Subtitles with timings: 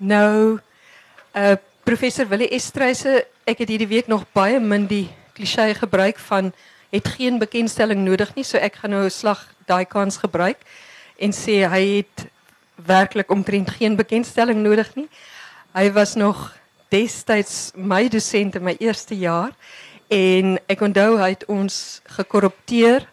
[0.00, 0.56] Nou,
[1.36, 6.48] uh, professor Willie Estreise, ek het hierdie week nog baie min die kliseë gebruik van
[6.88, 10.56] het geen bekendstelling nodig nie, so ek gaan nou 'n slag daai kans gebruik
[11.20, 12.24] en sê hy het
[12.80, 15.08] werklik omtrent geen bekendstelling nodig nie.
[15.76, 16.56] Hy was nog
[16.88, 19.52] destyds my dosent in my eerste jaar
[20.08, 23.04] en ek onthou hy het ons gekorrupteer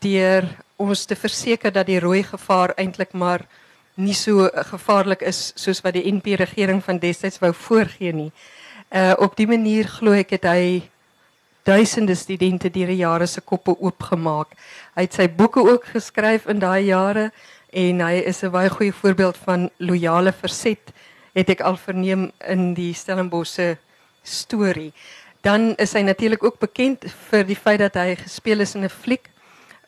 [0.00, 3.46] deur ons te verseker dat die rooi gevaar eintlik maar
[3.94, 8.32] nie so gevaarlik is soos wat die NP regering van destyds wou voorgee nie.
[8.90, 10.82] Uh op die manier glo ek het hy
[11.64, 14.52] duisende studente deur die jare se koppe oopgemaak.
[14.94, 17.30] Hy het sy boeke ook geskryf in daai jare
[17.72, 20.92] en hy is 'n baie goeie voorbeeld van loyale verset
[21.34, 23.78] het ek al verneem in die Stellenbosse
[24.22, 24.92] storie.
[25.42, 28.88] Dan is hy natuurlik ook bekend vir die feit dat hy gespeel is in 'n
[28.88, 29.28] fliek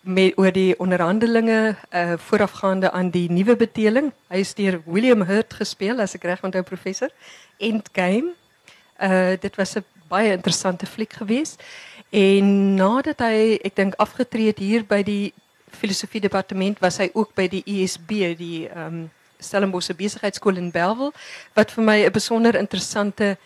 [0.06, 4.12] met oor die onderhandelinge uh, voorafgaande aan die nuwe bedeling.
[4.30, 7.10] Hy is deur William Hurt gespeel as ek reg onthou professor.
[7.58, 8.34] Endgame.
[9.02, 11.62] Uh dit was 'n baie interessante fliek geweest.
[12.10, 15.34] En nadat hy ek dink afgetree het hier by die
[15.70, 21.12] filosofie departement was hy ook by die ESB, die ehm um, Stellenbosch besigheidskool in Bellville
[21.54, 23.36] wat vir my 'n besonder interessante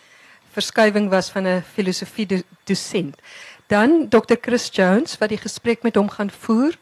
[0.53, 3.15] verskuiwing was van 'n filosofie do dosent.
[3.71, 6.73] Dan Dr Chris Jones wat die gesprek met hom gaan voer.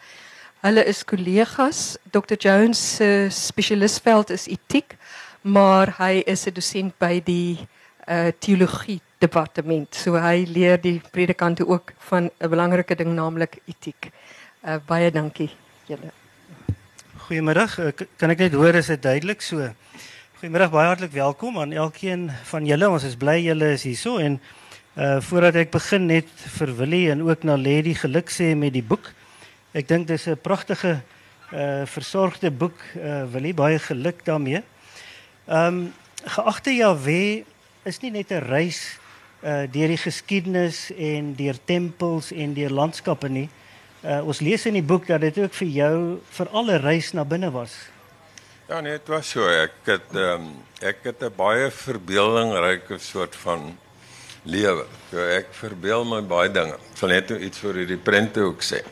[0.66, 2.00] Hulle is kollegas.
[2.10, 4.96] Dr Jones se spesialistveld is etiek,
[5.42, 7.62] maar hy is 'n dosent by die
[8.10, 9.96] uh, teologie departement.
[9.96, 14.10] So hy leer die predikante ook van 'n belangrike ding naamlik etiek.
[14.66, 15.52] Uh, baie dankie
[15.86, 16.10] julle.
[17.18, 17.80] Goeiemiddag.
[17.80, 19.70] Uh, kan ek net hoor is dit duidelik so?
[20.40, 22.90] Goeiemiddag, baie hartlik welkom aan elkeen van julle.
[22.90, 24.42] Ons is bly julle is hier so en
[25.00, 28.84] uh voordat ek begin net vir Willie en ook na Lady geluk sê met die
[28.84, 29.14] boek.
[29.72, 31.00] Ek dink dis 'n pragtige
[31.54, 34.64] uh versorgde boek uh Willie, baie geluk daarmee.
[35.48, 35.94] Ehm um,
[36.26, 37.46] geagte Jawe
[37.84, 39.00] is nie net 'n reis
[39.44, 43.50] uh deur die geskiedenis en deur tempels en deur landskappe nie.
[44.04, 47.24] Uh ons lees in die boek dat dit ook vir jou vir alle reis na
[47.24, 47.88] binne was.
[48.68, 49.48] Ja nee, dit was so.
[49.48, 53.78] Ek het ehm um, ek het 'n baie verbeeldingryke soort van
[54.44, 54.86] lewe.
[55.10, 56.78] So ek verbeel my baie dinge.
[56.92, 58.84] Ek sal net iets vir hierdie prente ook sê.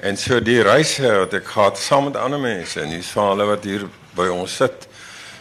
[0.00, 3.48] En so die reise wat ek gehad saam met ander mense en dis van hulle
[3.50, 4.86] wat hier by ons sit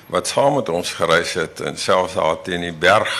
[0.08, 3.12] wat saam met ons gereis het en selfs daar teen die berg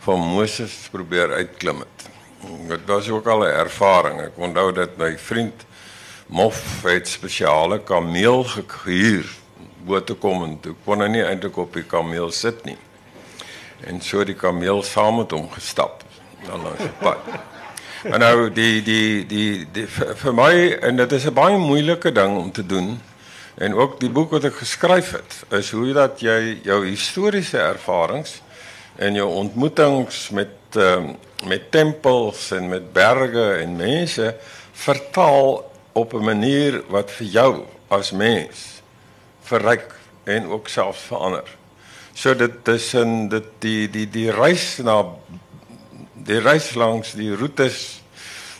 [0.00, 2.06] van Moses probeer uitklim het.
[2.70, 4.20] Dit was ook al 'n ervaring.
[4.20, 5.66] Ek onthou dat my vriend
[6.30, 9.26] Mof het spesiale kameel gehuur
[9.82, 12.76] bo te kom en toe kon hy nie eintlik op die kameel sit nie.
[13.86, 15.28] En so die kameel saam met
[16.46, 17.18] dan langs die pad.
[18.02, 19.86] En nou die die die, die
[20.32, 23.00] my en dit is 'n baie moeilike ding om te doen.
[23.54, 28.42] En ook die boek wat ek geskryf het, is hoe dat jy jou historiese ervarings
[28.96, 31.04] en jou ontmoetings met uh,
[31.46, 34.36] met tempels en met berge en mense
[34.72, 38.82] vertaal op 'n manier wat vir jou as mens
[39.42, 41.59] verryk en ook selfs verander.
[42.20, 44.98] So dit is in dit die die die reis na
[46.28, 47.78] die reis langs die roetes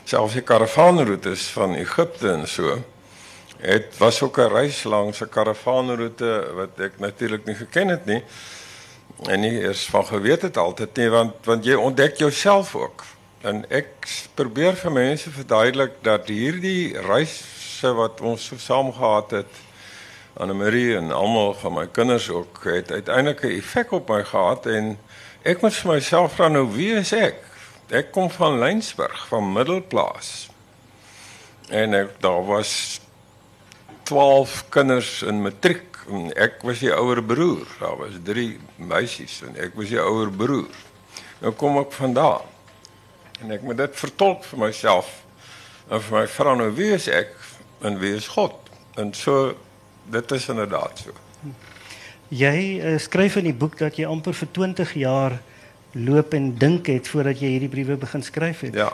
[0.08, 2.78] selfs die karavaanroetes van Egipte en so
[3.60, 8.22] het was ook 'n reis langs 'n karavaanroete wat ek natuurlik nie geken het nie
[9.28, 13.04] en nie eers van geweet het altyd nie want want jy ontdek jouself ook.
[13.40, 19.52] En ek probeer vir mense verduidelik dat hierdie reise wat ons so saam gehad het
[20.40, 24.66] Anne Marie en almal van my kinders ook het uiteindelik 'n effek op my gehad
[24.66, 24.98] en
[25.42, 27.36] ek moet vir myself vra nou wie is ek?
[27.88, 30.48] Ek kom van Lensburg, van Middelplaas.
[31.68, 33.00] En ek daar was
[34.02, 37.66] 12 kinders in matriek en ek was die ouer broer.
[37.78, 40.74] Daar was 3 meisies en ek was die ouer broer.
[41.38, 42.48] Nou kom ek vandaan.
[43.40, 45.24] En ek moet dit vertolk vir myself
[45.88, 47.36] en vir my vrou nou wie is ek
[47.80, 48.54] en wie is God?
[48.96, 49.54] En so
[50.04, 51.12] dit is inderdaad so.
[52.28, 55.40] Jy uh, skryf in die boek dat jy amper vir 20 jaar
[55.92, 58.74] loop en dink het voordat jy hierdie briewe begin skryf het.
[58.74, 58.92] Ja.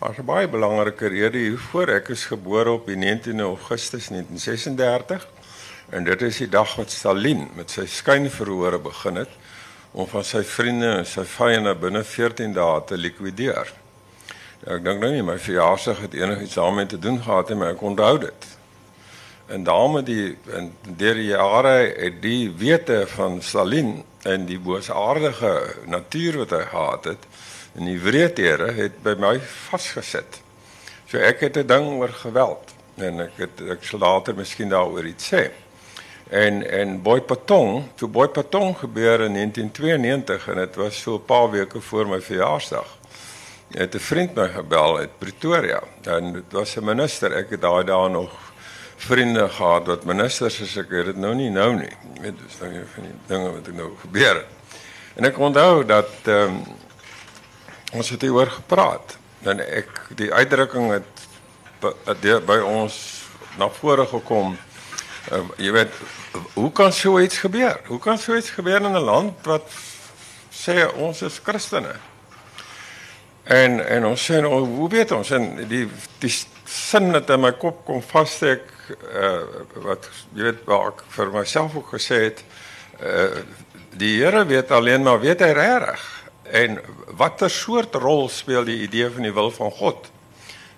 [0.00, 5.26] Maar 'n baie belangrike rede hiervoor, ek is gebore op die 19 Augustus 1936
[5.88, 9.34] En dit is die dag wat Stalin met sy skynverhore begin het
[9.96, 13.70] om van sy vriende en sy vyande binne 14 dae te likwideer.
[14.64, 17.76] Ja, ek dink nou nie my verjaarsdag het enigiets daarmee te doen gehad nie, maar
[17.76, 18.48] ek onthou dit.
[19.46, 25.74] En daarmee die en deur die jare het die wete van Stalin en die boosaardige
[25.86, 27.28] natuur wat hy gehad het
[27.76, 30.40] en die wreedhede het by my vasgesit.
[31.06, 35.06] So ek het 'n ding oor geweld en ek het ek sal later miskien daaroor
[35.06, 35.50] iets sê.
[36.28, 41.24] En en Boy Patong, toe Boy Patong gebeur in 1992 en dit was so 'n
[41.24, 42.98] paar weke voor my verjaarsdag.
[43.70, 45.82] Het 'n vriend my gebel uit Pretoria.
[46.02, 47.32] En dit was 'n minister.
[47.32, 48.45] Ek het daai dae nog
[48.96, 50.76] vriende gehad wat ministers is.
[50.76, 51.92] Ek weet dit nou nie nou nie.
[52.14, 54.80] Ek weet dis nou een van die dinge wat ek nou gebeur het.
[55.16, 56.62] En ek onthou dat ehm um,
[57.96, 59.16] ons het hieroor gepraat.
[59.40, 59.88] Dan ek
[60.18, 61.26] die uitdrukking het
[61.80, 62.96] by, by ons
[63.56, 64.56] na vore gekom
[65.26, 65.94] Uh, jy weet
[66.54, 67.80] hoe kan so iets gebeur?
[67.86, 69.66] Hoe kan so iets gebeur in 'n land wat
[70.54, 71.94] sê ons is Christene?
[73.42, 75.88] En en ons sê nou hoe weet ons en die
[76.18, 76.30] die
[76.66, 78.66] sin wat in my kop kom vassteek
[79.12, 79.40] uh
[79.86, 82.44] wat jy weet waar ek vir myself ook gesê het
[83.00, 83.42] uh
[83.96, 86.04] die Here weet alleen maar weet hy regtig
[86.52, 86.78] en
[87.18, 90.10] watter soort rol speel die idee van die wil van God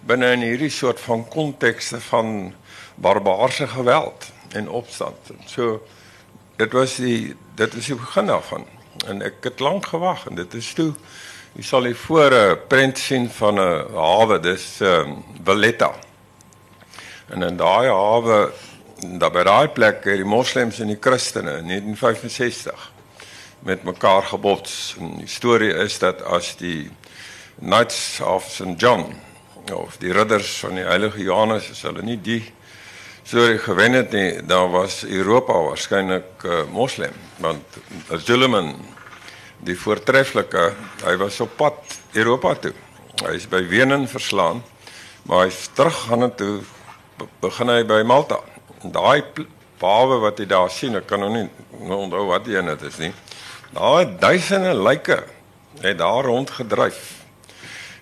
[0.06, 2.54] binne in hierdie soort van kontekste van
[2.94, 5.30] barbaarse geweld en opstand.
[5.46, 5.82] So
[6.56, 8.66] dit was die dit is die begin daarvan.
[9.06, 10.92] En ek het lank gewag en dit is toe
[11.56, 15.94] jy sal hier voor 'n prent sien van 'n hawe, dis ehm um, Valletta.
[17.28, 18.52] En in daai hawe
[19.00, 22.92] daar by daai plek het die moslems en die christene in 1965
[23.58, 24.96] met mekaar gebots.
[24.98, 26.90] En die storie is dat as die
[27.60, 29.14] Knights of St John
[29.74, 32.42] of die ridders van die heilige Johannes, as hulle nie die
[33.28, 37.12] so gewen het nie, dan was Europa waarskynlik uh, moslim
[37.42, 37.76] want
[38.24, 38.72] Zulman
[39.66, 40.64] die voortreffelike,
[41.04, 42.74] hy was op pad Europa toe.
[43.24, 44.62] Hy is by Wenen verslaan,
[45.26, 46.60] maar hy's terug gaan toe
[47.42, 48.38] begin hy by Malta.
[48.82, 49.24] Daai
[49.78, 51.48] pawe wat jy daar sien, ek kan nou nie
[51.94, 53.12] onthou wat die een is nie.
[53.74, 55.22] Daai duisende lyke
[55.82, 57.18] het daar rond gedryf.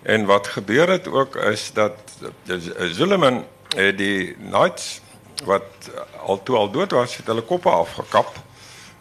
[0.07, 1.97] En wat gebeur het ook is dat
[2.95, 3.43] Zulman
[3.75, 5.01] het die knights
[5.45, 5.89] wat
[6.25, 8.31] al toe al dood was, het hulle koppe afgekap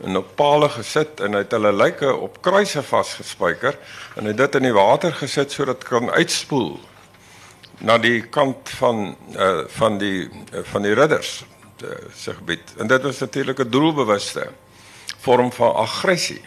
[0.05, 3.79] en op pale gesit en het hulle lyke op kruise vasgespijker
[4.15, 6.77] en het dit in die water gesit sodat kan uitspoel
[7.79, 11.45] na die kant van uh, van die uh, van die ridders
[11.85, 12.75] uh, se gebied.
[12.77, 14.49] En dit was natuurlik 'n doelbewuste
[15.19, 16.41] vorm van aggressie.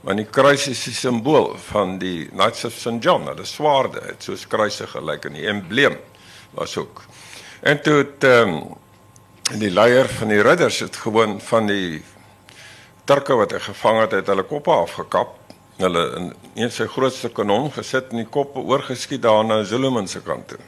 [0.00, 4.22] Want die kruis is 'n simbool van die Knights of St John, hulle swaarde, het
[4.22, 5.96] soos kruise gelyk en die embleem
[6.50, 7.02] was ook.
[7.60, 8.74] En toe het um,
[9.58, 12.02] die leier van die ridders het gewoon van die
[13.04, 15.34] Turke wat hy gevang het, het hulle koppe afgekap.
[15.80, 20.20] Hulle in een sy grootste kanon gesit en die koppe oorgeskiet daar na Zulman se
[20.22, 20.58] kant toe.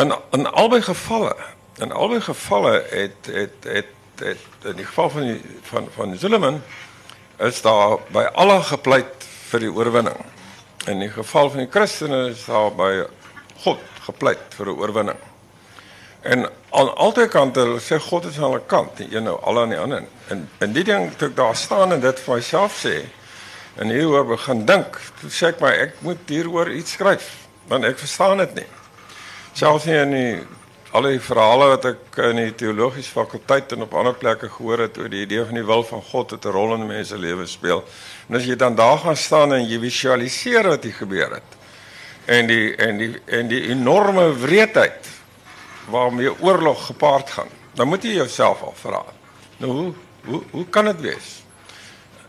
[0.00, 1.34] In in albei gevalle,
[1.84, 3.90] in albei gevalle het het het
[4.22, 6.62] het in die geval van die van van Zulman
[7.38, 10.24] is daar by alle gepleit vir die oorwinning.
[10.86, 13.04] In die geval van die Christene is daar by
[13.66, 15.31] God gepleit vir 'n oorwinning.
[16.22, 19.68] En aan albei kante sê God is aan 'n kant, die een nou al aan
[19.68, 20.04] die ander.
[20.28, 23.04] En en die ding toe ek daar staan en dit vir myself sê
[23.76, 27.98] en hieroor begin dink, toe sê ek maar ek moet hieroor iets skryf, want ek
[27.98, 28.66] verstaan dit nie.
[29.52, 30.46] Selfs nie in die
[30.92, 34.98] al die verhale wat ek in die teologiese fakulteit en op ander plekke gehoor het
[34.98, 37.84] oor die idee van die wil van God het 'n rol in mense lewens speel.
[38.28, 41.50] En as jy dan daar gaan staan en jy visualiseer wat hier gebeur het
[42.26, 45.08] en die en die en die enorme wreedheid
[45.88, 47.48] waarmee oorlog gepaard gaan.
[47.74, 49.04] Dan moet jy jouself al vra.
[49.56, 49.92] Nou hoe
[50.24, 51.42] hoe hoe kan dit wees?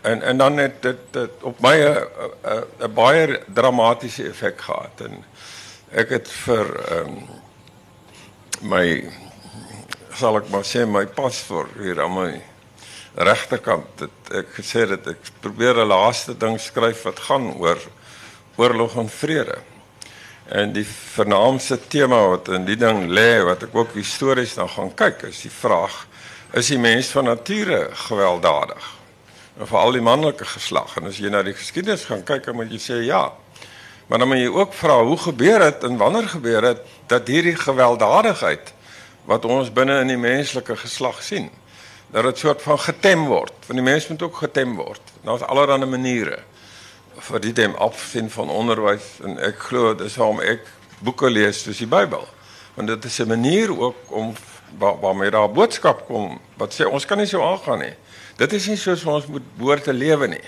[0.00, 2.06] En en dan het dit dit op my 'n
[2.80, 5.24] 'n baie dramatiese effek gehad en
[5.90, 7.28] ek het vir ehm um,
[8.60, 9.10] my
[10.14, 12.42] sal ek maar sê my paspoort hier aan my
[13.14, 17.78] regterkant dit ek gesê dit ek probeer 'n laaste ding skryf wat gaan oor
[18.56, 19.58] oorlog en vrede.
[20.44, 24.90] En die vernaamste tema wat in die ding lê wat ek ook histories dan gaan
[24.92, 26.02] kyk is die vraag
[26.54, 28.90] is die mens van nature gewelddadig?
[29.58, 32.76] En veral die manlike geslag en as jy na die geskiedenis gaan kyk dan moet
[32.76, 33.24] jy sê ja.
[34.06, 37.56] Maar dan moet jy ook vra hoe gebeur dit en wanneer gebeur dit dat hierdie
[37.56, 38.74] gewelddadigheid
[39.24, 41.48] wat ons binne in die menslike geslag sien
[42.12, 43.54] dat dit soort van getem word.
[43.64, 45.00] Want die mens moet ook getem word.
[45.24, 46.44] Daar's allerlei maniere
[47.28, 50.66] vir die dem afsien van onderwys en ek glo dis waarom ek
[51.04, 52.26] boeke lees soos die Bybel.
[52.74, 54.34] Want dit is 'n manier ook om
[54.78, 57.94] waar waarmee daar boodskap kom wat sê ons kan nie so aangaan nie.
[58.36, 60.44] Dit is nie soos ons moet behoort te lewe nie.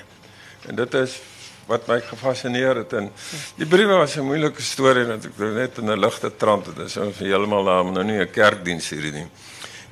[0.68, 1.20] En dit is
[1.66, 3.10] wat my gefassineer het en
[3.56, 6.78] die briewe was 'n moeilike storie en ek het net in 'n ligte trant dit
[6.86, 9.28] is ons heeltemal nou nie 'n kerkdiens hierdie nie.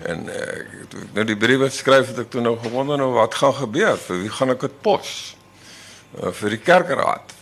[0.03, 3.97] En ek nou die briewe skryf het ek toe nou gewonder nou wat gaan gebeur
[3.97, 5.37] vir wie gaan ek dit pos?
[6.23, 7.35] Uh, vir die kerkraad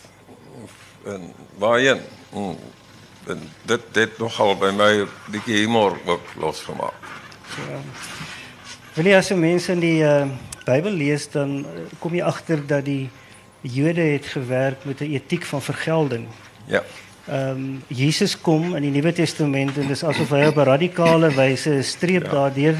[1.05, 2.01] en waarheen
[2.31, 2.55] mm,
[3.27, 6.99] en dit dit nogal by my 'n bietjie humor ook losgemaak.
[7.57, 7.79] Ja.
[8.93, 10.27] Wil jy as jy mense in die uh,
[10.65, 13.09] Bybel lees dan uh, kom jy agter dat die
[13.63, 16.27] Jode het gewerk met 'n etiek van vergelding.
[16.67, 16.83] Ja.
[17.27, 21.31] Ehm um, Jesus kom in die Nuwe Testament en dis asof hy op 'n radikale
[21.31, 22.29] wyse 'n streep ja.
[22.29, 22.75] daardeur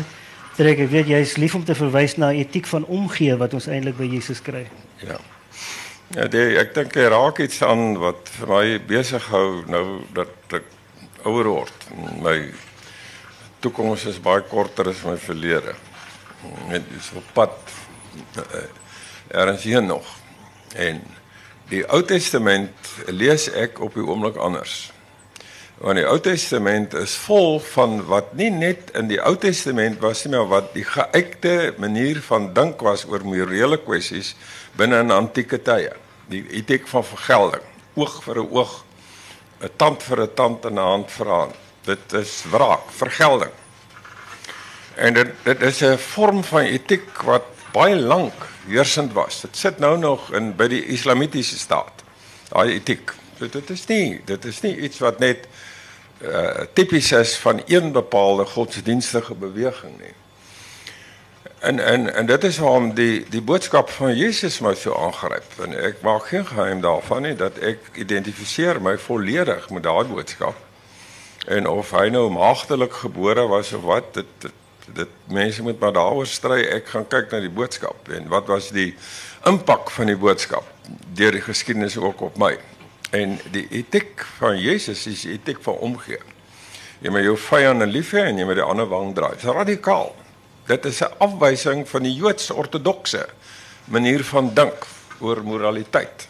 [0.55, 0.79] trek.
[0.79, 4.03] Ek weet jy's lief om te verwys na etiek van omgee wat ons eintlik by
[4.03, 4.67] Jesus kry.
[4.99, 5.17] Ja.
[6.11, 10.57] Ja, die, ek dink hy raak iets aan wat vir my besig hou nou dat
[10.59, 10.67] ek
[11.23, 11.87] ouer word.
[12.21, 12.37] My
[13.63, 15.73] toekoms is baie korter as my verlede.
[16.67, 17.55] Net so pad
[19.31, 20.05] erns hier nog.
[20.75, 20.99] En
[21.71, 24.91] die Ou Testament lees ek op die oomblik anders.
[25.83, 30.21] Want die Ou Testament is vol van wat nie net in die Ou Testament was
[30.23, 34.29] nie, maar wat die geuite manier van dink was oor morele kwessies
[34.79, 35.89] binne in antieke tye.
[36.31, 37.65] Die etiek van vergelding,
[37.99, 38.71] oog vir 'n oog,
[39.59, 41.55] 'n tand vir 'n tand en 'n hand vir 'n hand.
[41.83, 43.51] Dit is wraak, vergelding.
[44.95, 49.41] En dit dit is 'n vorm van etiek wat baie lank heersend was.
[49.41, 52.03] Dit sit nou nog in by die islamitiese staat.
[52.49, 53.13] Daai etiek.
[53.37, 55.47] So dit is nie dit is nie iets wat net
[56.23, 60.13] uh tipies is van een bepaalde godsdienstige beweging nie.
[61.59, 65.59] En en en dit is waarom die die boodskap van Jesus my so aangryp.
[65.63, 70.55] En ek maak geen geheim daarvan nie dat ek identifiseer my volledig met daai boodskap.
[71.47, 74.59] En of hy nou maagdelik gebore was of wat, dit, dit
[74.93, 76.59] dit mense moet maar daaroor stry.
[76.67, 78.93] Ek gaan kyk na die boodskap en wat was die
[79.47, 80.67] impak van die boodskap
[81.15, 82.57] deur die geskiedenis ook op my.
[83.13, 86.17] En die etiek van Jesus is die etiek van omgee.
[87.03, 89.35] Jy moet jou vyande lief hê en jy moet die ander wang draai.
[89.35, 90.13] Dit is radikaal.
[90.65, 93.27] Dit is 'n afwysing van die Joods-ortodokse
[93.85, 94.87] manier van dink
[95.19, 96.27] oor moraliteit.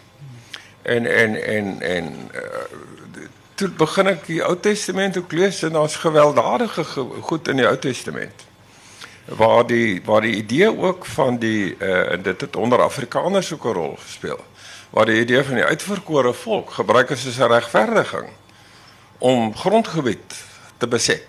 [0.81, 2.41] En en en en uh,
[3.55, 6.83] toe begin ek die Ou Testament ook lees en daar's gewelddadige
[7.21, 8.47] goed in die Ou Testament.
[9.25, 13.65] Waar die waar die idee ook van die uh en dit het onder Afrikaners ook
[13.65, 14.43] 'n rol gespeel.
[14.93, 18.29] Waar die idee van die uitverkore volk gebruik is as 'n regverdiging
[19.17, 20.35] om grondgebied
[20.77, 21.25] te beset.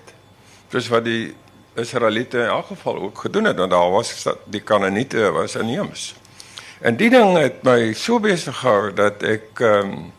[0.68, 1.34] Dis wat die
[1.74, 6.14] Israeliete in elk geval ook gedoen het want daar was die Kanaaniete was inheems.
[6.80, 10.12] En die ding het my so besig gehou dat ek ehm um,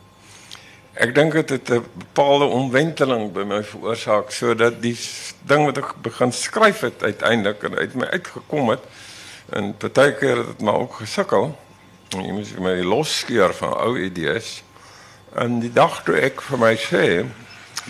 [0.95, 4.97] Ek dink dit het 'n bepaalde omwenteling by my veroorsaak sodat die
[5.43, 8.79] ding wat ek begin skryf het uiteindelik en uit my uitgekom het
[9.49, 11.57] en partykeer het dit maar ook gesukkel.
[12.13, 14.61] Jy moet my losskeer van ou idees.
[15.35, 17.07] En die dag toe ek vir my sê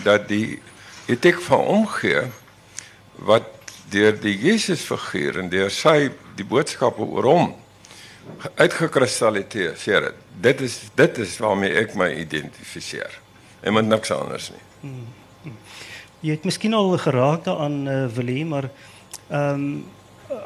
[0.04, 0.58] dat die
[1.06, 2.24] etiek van omgee
[3.28, 3.52] wat
[3.90, 7.52] deur die Jesus figuur en deur sy die boodskappe oor hom
[8.58, 10.18] uitgekristalliseer het.
[10.42, 13.20] Dit is dit is waarmee ek my identifiseer.
[13.62, 14.64] En met niks anders nie.
[16.26, 18.70] Jy het miskien al geraak daaraan uh, Willem, maar
[19.28, 19.84] ehm um,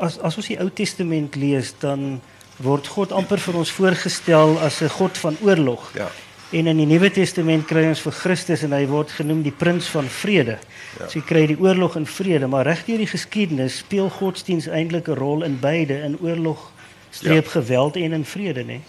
[0.00, 2.20] as as ons die Ou Testament lees, dan
[2.62, 5.90] word God amper vir ons voorgestel as 'n God van oorlog.
[5.94, 6.10] Ja.
[6.50, 9.86] En in die Nuwe Testament kry ons vir Christus en hy word genoem die prins
[9.86, 10.58] van vrede.
[10.98, 11.08] Ja.
[11.08, 15.08] So jy kry die oorlog en vrede, maar reg deur die geskiedenis speel godsdiens eintlik
[15.08, 16.72] 'n rol in beide, in oorlog
[17.10, 17.50] streep ja.
[17.50, 18.80] geweld en in vrede, né?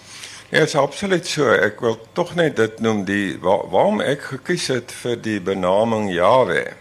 [0.49, 1.47] Ja, dit is absoluut so.
[1.47, 6.09] Ek wil tog net dit noem die waar, waarom ek gekies het vir die benaming
[6.11, 6.73] Jahwe.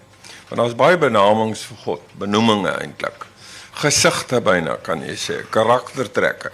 [0.48, 3.26] Want daar's baie benamings vir God, benoeminge eintlik.
[3.78, 6.50] Gesigte byna kan jy sê, karaktertrekke.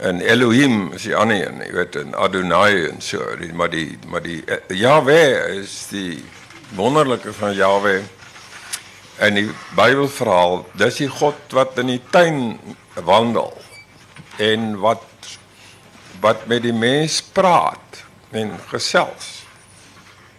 [0.00, 3.98] En Elohim is die ander een, jy weet, en Adonai en so, die, maar die
[4.08, 5.18] maar die eh, Jahwe
[5.58, 6.24] is die
[6.76, 8.00] wonderlike van Jahwe.
[9.20, 12.58] En die Bybelverhaal, dis die God wat in die tuin
[13.04, 13.52] wandel
[14.40, 15.04] en wat
[16.22, 19.42] wat met die mens praat en gesels.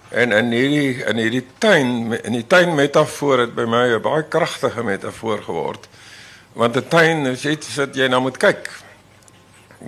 [0.10, 4.24] En in hierdie in hierdie tuin in die tuin metafoor het by my 'n baie
[4.24, 5.88] kragtige metafoor geword.
[6.54, 8.70] Want 'n tuin is iets wat jy nou moet kyk.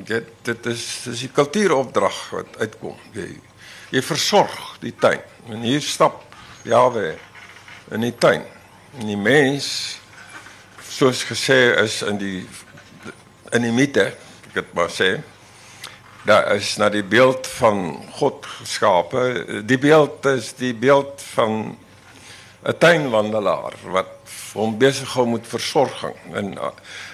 [0.04, 2.98] Dit dit is dis die kultuuropdrag wat uitkom.
[3.16, 3.30] Jy
[3.94, 5.22] jy versorg die tuin.
[5.50, 6.24] En hier stap
[6.66, 7.14] Jawe
[7.96, 8.44] in die tuin.
[9.00, 10.00] En die mens
[10.90, 12.42] soos gesê is in die
[13.54, 14.10] in die mite,
[14.50, 15.14] ek het maar sê,
[16.26, 19.62] daar is na die beeld van God geskape.
[19.70, 21.78] Die beeld is die beeld van
[22.66, 24.12] 'n tuinwandelaar wat
[24.54, 26.16] hom besig hou met versorging.
[26.34, 26.58] En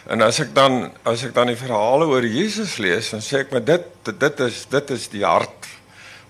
[0.09, 3.51] en as ek dan as ek dan die verhale oor Jesus lees, dan sê ek
[3.53, 5.69] maar dit dit is dit is die hart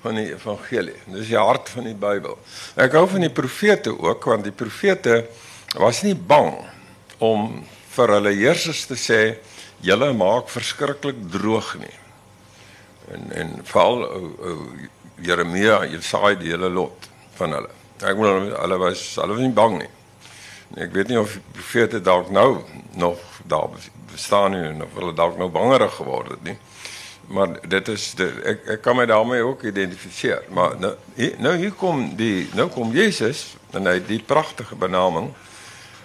[0.01, 0.97] van die evangelie.
[1.13, 2.37] Dis die hart van die Bybel.
[2.81, 5.23] Ek hou van die profete ook want die profete
[5.77, 6.55] was nie bang
[7.21, 7.61] om
[7.93, 9.21] vir hulle heersers te sê
[9.85, 11.95] julle maak verskriklik droog nie.
[13.13, 14.57] En en veral ou ou
[15.21, 17.73] Jeremia, Jesaja die hele lot van hulle.
[18.01, 19.91] Ek wil hulle was hulle was nie bang nie.
[20.79, 22.61] Ek weet nie of die profete dalk nou
[22.95, 23.67] nog daar
[24.11, 26.57] bestaan nie of hulle dalk nou bangerig geword het nie.
[27.31, 30.43] Maar dit is de, ek ek kan my daarmee ook identifiseer.
[30.51, 35.31] Maar nou hier, nou hier kom die nou kom Jesus en hy die pragtige benaming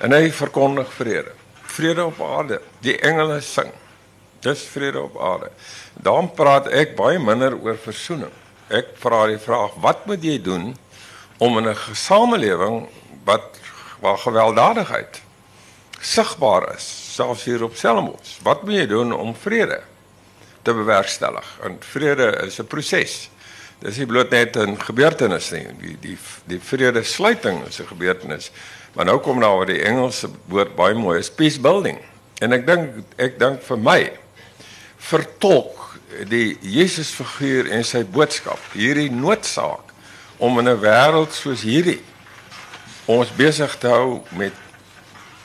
[0.02, 1.34] en hy verkondig vrede.
[1.76, 2.60] Vrede op aarde.
[2.82, 3.70] Die engele sing.
[4.42, 5.50] Dis vrede op aarde.
[5.94, 8.32] Daarom praat ek baie minder oor versoening.
[8.66, 10.74] Ek vra die vraag, wat moet jy doen
[11.38, 12.86] om in 'n samelewing
[13.24, 13.58] wat
[14.00, 15.22] waar gewelddadigheid
[16.00, 18.38] sigbaar is, selfs hier op Stellenbosch.
[18.42, 19.80] Wat moet jy doen om vrede
[20.62, 21.46] te bewerkstellig?
[21.64, 23.30] En vrede is 'n proses.
[23.78, 25.66] Dis nie bloot net 'n gebeurtenis nie.
[25.80, 28.50] Die die die vrede sluiting is 'n gebeurtenis.
[28.92, 31.98] Maar nou kom daar waar die Engelse woord baie mooi is, peace building.
[32.40, 34.12] En ek dink ek dink vir my
[34.96, 35.98] vertolk
[36.28, 39.92] die Jesus figuur en sy boodskap hierdie noodsaak
[40.36, 42.02] om in 'n wêreld soos hierdie
[43.06, 44.52] ons besig te hou met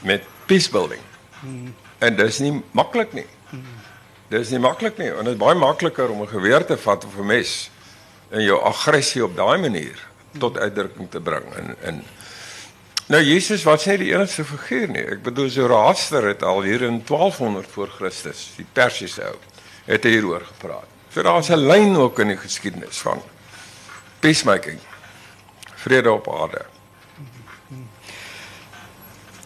[0.01, 1.01] met peace building.
[1.39, 1.75] Hmm.
[1.97, 3.27] En dit is nie maklik nie.
[3.49, 3.63] Hmm.
[4.27, 5.11] Dit is nie maklik nie.
[5.11, 7.69] En dit is baie makliker om 'n geweer te vat of 'n mes
[8.29, 10.07] en jou aggressie op daai manier
[10.39, 12.03] tot uitdrukking te bring in in
[13.11, 15.03] Nou Jesus was nie die enigste figuur nie.
[15.03, 19.35] Ek bedoel Zoroaster het al hier in 1200 voor Christus, die Persiese ou,
[19.85, 20.87] het hieroor gepraat.
[21.11, 23.21] So daar's 'n lyn ook in die geskiedenis van
[24.19, 24.79] peacemaking.
[25.75, 26.70] Vrede op aarde.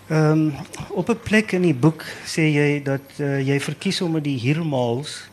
[0.07, 0.53] Ehm um,
[0.89, 4.37] op 'n plek in die boek sê jy dat uh, jy verkies om met die
[4.37, 5.29] hiermaals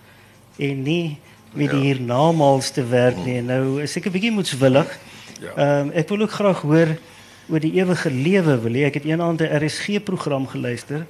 [0.56, 1.18] en nie
[1.52, 3.42] met die hiernamaals te werk nie.
[3.42, 4.98] Nou is ek 'n bietjie moetswillig.
[5.40, 5.52] Ja.
[5.56, 6.96] Ehm um, wil ook graag hoor
[7.48, 8.84] oor die ewige lewe wil jy.
[8.84, 11.06] Ek het eendag 'n RSG program geluister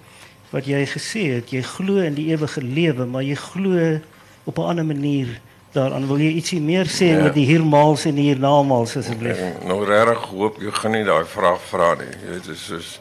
[0.50, 4.00] wat jy gesê het jy glo in die ewige lewe, maar jy glo
[4.44, 5.40] op 'n ander manier
[5.72, 6.06] daaraan.
[6.06, 7.22] Wil jy ietsie meer sê ja.
[7.22, 9.38] met die hiermaals en die hiernamaals asseblief?
[9.64, 12.10] Nou regtig hoop jy gaan nie daai vraag vra nie.
[12.10, 13.00] Jy weet dit is soos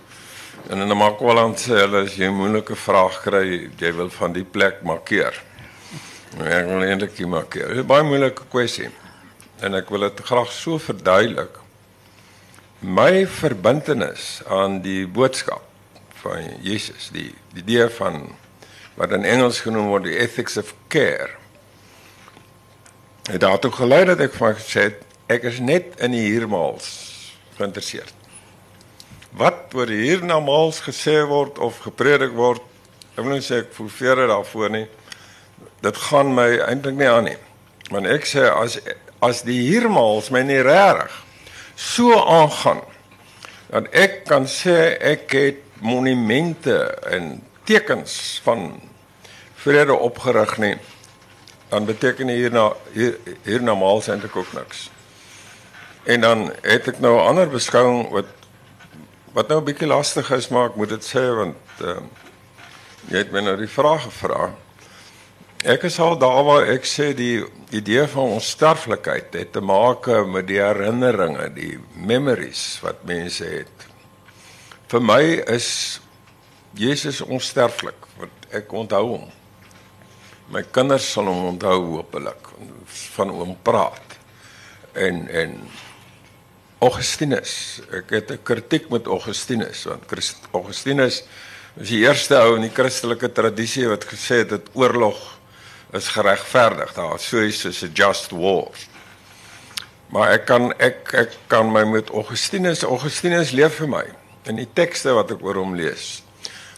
[0.70, 4.34] En in 'n Makwaland sê hulle as jy 'n moeilike vraag kry, jy wil van
[4.34, 5.44] die plek markeer.
[6.38, 7.68] Nou ek wil eintlik nie markeer.
[7.68, 8.90] Dit is 'n baie moeilike kwessie.
[9.60, 11.60] En ek wil dit graag so verduidelik.
[12.80, 15.64] My verbintenis aan die boodskap
[16.22, 18.36] van Jesus, die die idee van
[18.96, 21.30] wat in Engels genoem word die ethics of care.
[23.30, 26.88] Het daartoe gelei dat ek van gesê het ek is net in die hiermaals
[27.58, 28.21] geïnteresseerd
[29.38, 32.62] wat oor hiernamaals gesê word of gepredik word,
[33.16, 34.86] ek wil nie sê ek voel vrede daarvoor nie.
[35.82, 37.38] Dit gaan my eintlik nie aan nie.
[37.92, 38.80] Want ek sê as
[39.22, 41.12] as die hiermaals my nie reg
[41.78, 42.82] so aangaan
[43.70, 46.78] dat ek kan sê ek het monumente
[47.10, 47.36] en
[47.70, 48.74] tekens van
[49.62, 50.76] vrede opgerig nie
[51.70, 53.16] dan beteken hierna hier,
[53.46, 54.90] hiernamaals eintlik ook niks.
[56.04, 58.26] En dan het ek nou 'n ander beskouing wat
[59.34, 62.04] Wat nou 'n bietjie lastig is, maar ek moet dit sê want ehm uh,
[63.10, 64.52] jy het my nou die vraag gevra.
[65.64, 70.08] Ek is al daar waar ek sê die idee van ons sterflikheid het te maak
[70.28, 73.88] met die herinneringe, die memories wat mense het.
[74.88, 76.02] Vir my is
[76.74, 79.30] Jesus onsterflik want ek onthou hom.
[80.52, 82.52] My kinders sal hom onthou hopelik
[83.16, 84.18] van hom praat.
[84.94, 85.56] En en
[86.82, 87.80] Augustinus.
[87.94, 91.24] Ek het 'n kritiek met Augustinus want Christ, Augustinus
[91.78, 95.38] is die eerste ou in die Christelike tradisie wat gesê het dat oorlog
[95.94, 96.94] is geregverdig.
[96.94, 98.72] Daar is so iets soos 'n just war.
[100.10, 104.06] Maar ek kan ek ek kan my met Augustinus, Augustinus leef vir my
[104.46, 106.24] in die tekste wat ek oor hom lees.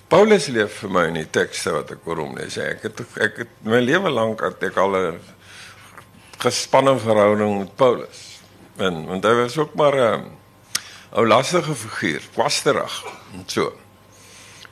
[0.07, 2.57] Paulus leef vir my in die tekste wat ek oor hom lees.
[2.57, 5.19] Ek het ek het my lewe lank het ek al 'n
[6.39, 8.32] gespanne verhouding met Paulus
[8.77, 10.31] in want hy was ook maar 'n um,
[11.13, 13.73] ou lastige figuur, kwasterig en so.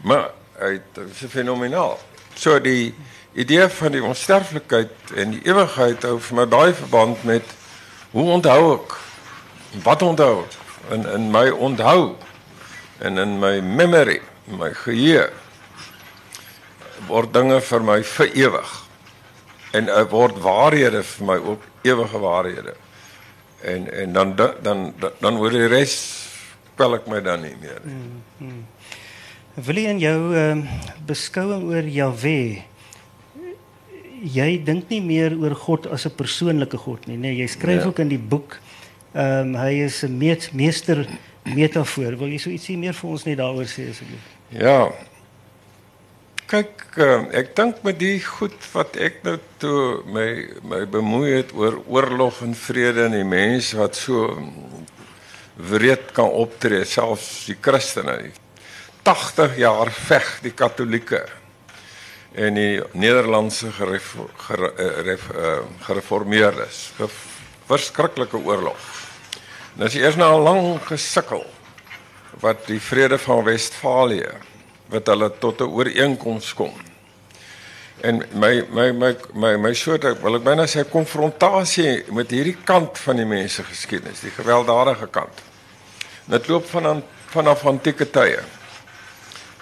[0.01, 1.99] Maar hy is fenomenaal.
[2.33, 2.95] So die
[3.33, 7.53] idee van die onsterflikheid en die ewigheid hou vir my daai verband met
[8.11, 8.97] hoe onthou ek?
[9.85, 10.57] Wat onthou ek?
[10.97, 12.15] In in my onthou
[12.99, 15.29] en in my memory, my geheue
[17.07, 18.77] word dinge vir my vir ewig.
[19.77, 22.73] En uh, word waarhede vir my ook ewige waarhede
[23.63, 25.95] en en dan dan dan, dan oor die res
[26.75, 27.81] pel ek my dan nie meer.
[27.83, 28.65] Hmm, hmm.
[29.65, 32.63] Wil jy in jou ehm uh, beskouing oor Jahwe
[34.21, 37.87] jy dink nie meer oor God as 'n persoonlike God nie, nee, jy skryf ja.
[37.87, 38.59] ook in die boek
[39.13, 40.17] ehm um, hy is 'n
[40.53, 41.07] meester
[41.43, 42.17] metafoor.
[42.17, 44.25] Wil jy so ietsie meer vir ons net daaroor sê asseblief?
[44.49, 44.91] Ja,
[46.51, 50.27] kyk uh, ek dink met die goed wat ek nou toe my
[50.67, 54.27] my bemoei het oor oorlog en vrede en die mense wat so
[55.71, 58.17] wreed kan optree selfs die Christene
[59.07, 61.23] 80 jaar veg die Katolieke
[62.31, 64.13] en die Nederlandse geref,
[64.47, 66.91] geref, uh, gereformeerdes.
[66.95, 67.07] Ge,
[67.67, 68.85] verskriklike oorlog.
[69.75, 71.43] En as jy eers nou al lank gesukkel
[72.43, 74.31] wat die vrede van Westfalië
[74.91, 76.73] wat hulle tot 'n ooreenkoms kom.
[78.01, 82.97] En my my my my my soort wil ek byna sê konfrontasie met hierdie kant
[82.97, 85.41] van die mense geskiedenis, die gewelddadige kant.
[86.25, 88.41] Dit loop van vanaf antieke tye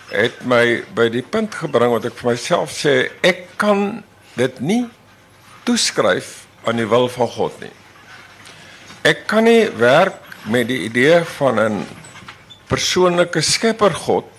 [0.09, 4.01] het my by die punt gebring wat ek vir myself sê ek kan
[4.37, 4.87] dit nie
[5.67, 7.73] toeskryf aan die wil van God nie.
[9.05, 10.17] Ek kan nie werk
[10.49, 11.85] met die idee van 'n
[12.67, 14.38] persoonlike skepper God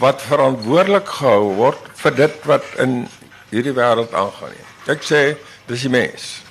[0.00, 3.06] wat verantwoordelik gehou word vir dit wat in
[3.50, 4.66] hierdie wêreld aangaan nie.
[4.92, 5.36] Ek sê
[5.68, 6.42] dis die mens.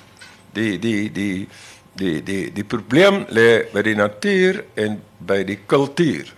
[0.56, 1.48] Die die die
[1.96, 6.32] die die die probleem lê by die natuur en by die kultuur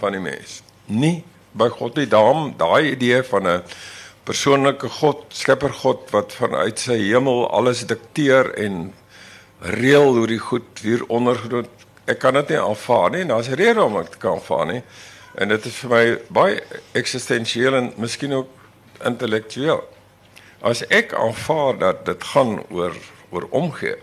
[0.00, 2.08] van die mens nie by God nie.
[2.08, 3.62] Daarom daai idee van 'n
[4.24, 8.92] persoonlike God, Skepper God wat vanuit sy hemel alles dikteer en
[9.60, 11.66] reël hoe die goed hier ondergedoen.
[12.06, 13.24] Ek kan dit nie aanvaar nie.
[13.24, 14.82] Daar's 'n rede om dit te kan aanvaar nie.
[15.38, 16.58] En dit is vir my baie
[16.98, 18.50] eksistensieel en miskien ook
[19.06, 19.84] intellektueel.
[20.66, 22.96] As ek aanvaar dat dit gaan oor
[23.30, 23.98] oor omgee,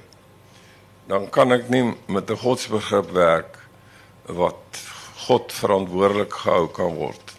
[1.09, 3.57] dan kan ek nie met 'n godsbegrip werk
[4.25, 4.79] wat
[5.27, 7.33] God verantwoordelik gehou kan word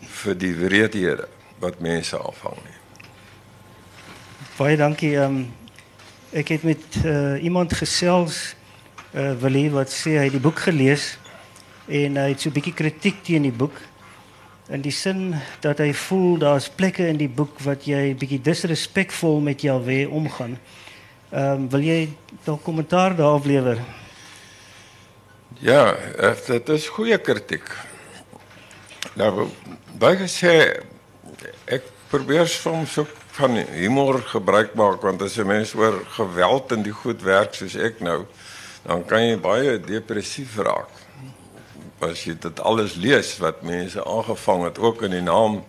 [0.00, 1.28] vir die wreedhede
[1.60, 2.78] wat mense afhang nie.
[4.56, 5.16] Baie dankie.
[5.16, 5.52] Um,
[6.32, 8.56] ek het met uh, iemand gesels
[9.14, 11.18] uh, Willie wat sê hy het die boek gelees
[11.86, 13.80] en hy het so 'n bietjie kritiek teen die boek
[14.68, 19.40] in die sin dat hy voel daar's plekke in die boek wat jy bietjie disrespekvol
[19.40, 20.58] met Jahwe omgaan.
[21.30, 22.08] Ehm um, wil jy
[22.44, 23.78] dalk kommentaar daarop lewer?
[25.58, 25.96] Ja,
[26.46, 27.64] dit is goeie kritiek.
[29.16, 29.48] Nou,
[29.98, 30.82] baie sê
[31.64, 36.82] ek probeer soms ook van humor gebruik maak want as 'n mens oor geweld en
[36.82, 38.26] die goed werk soos ek nou,
[38.82, 40.95] dan kan jy baie depressief raak.
[42.06, 45.62] As jy dit alles lees wat mense aangevang het ook in die naam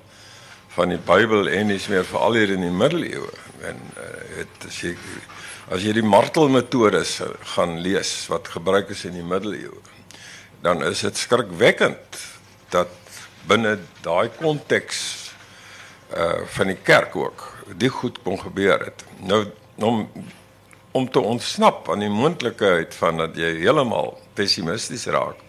[0.77, 3.31] van die Bybel en dis meer veral hier in die middeleeue
[3.65, 5.21] en uh, is seker
[5.67, 7.17] As jy die martelmetodes
[7.55, 9.81] gaan lees wat gebruik is in die middeleeue,
[10.63, 12.19] dan is dit skrikwekkend
[12.71, 12.93] dat
[13.51, 13.73] binne
[14.05, 15.01] daai konteks
[16.15, 17.43] uh van die kerk ook
[17.75, 19.03] die goed kon gebeur het.
[19.19, 19.43] Nou
[19.75, 20.05] om
[20.95, 25.43] om te ontsnap aan die moontlikheid van dat jy heeltemal pessimisties raak.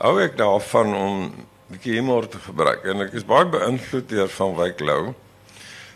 [0.00, 4.28] Hou ek daarvan om 'n bietjie humor te gebruik en ek is baie beïnvloed deur
[4.28, 5.14] van Wyk Lou.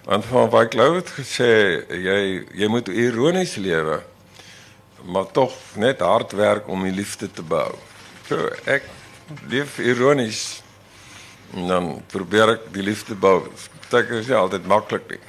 [0.04, 4.02] Want van wat Clou het gesê, jy jy moet ironies lewe,
[5.02, 7.72] maar tog net hard werk om die liefde te bou.
[8.28, 8.82] So ek
[9.48, 10.62] leef ironies
[11.54, 13.48] en dan probeer ek die liefde bou.
[13.90, 15.24] Dit is nie altyd maklik nie.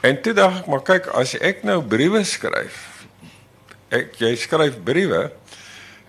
[0.00, 3.06] En toe dink ek, maar kyk, as ek nou briewe skryf,
[3.90, 5.30] ek jy skryf briewe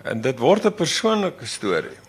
[0.04, 2.00] en dit word 'n persoonlike storie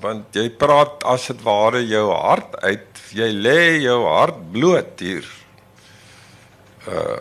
[0.00, 5.26] want jy praat as dit ware jou hart uit jy lê jou hart bloot hier
[6.88, 7.20] uh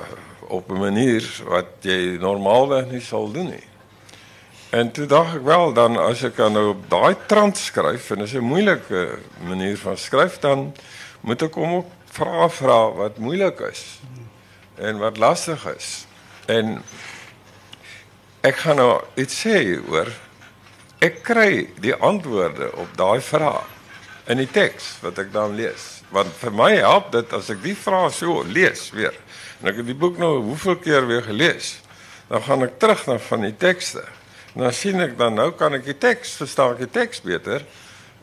[0.49, 3.67] op 'n manier wat jy normaalweg nie sal doen nie.
[4.69, 8.17] En toe dink ek wel dan as ek dan nou op daai trant skryf en
[8.17, 10.73] dit is 'n moeilike manier van skryf dan
[11.21, 13.99] moet ek hom ook vra vra wat moeilik is
[14.75, 16.05] en wat lastig is.
[16.45, 16.83] En
[18.41, 20.09] ek gaan nou iets sê oor
[20.99, 23.61] Ek kry die antwoorde op daai vrae
[24.29, 26.01] in die teks wat ek dan lees.
[26.11, 29.15] Want vir my help dit as ek die vrae so lees weer.
[29.61, 31.77] En ek het die boek nou hoeveel keer weer gelees.
[32.27, 34.03] Dan gaan ek terug na van die tekste.
[34.57, 37.63] En dan sien ek dan nou kan ek die teks verstaan, die teks beter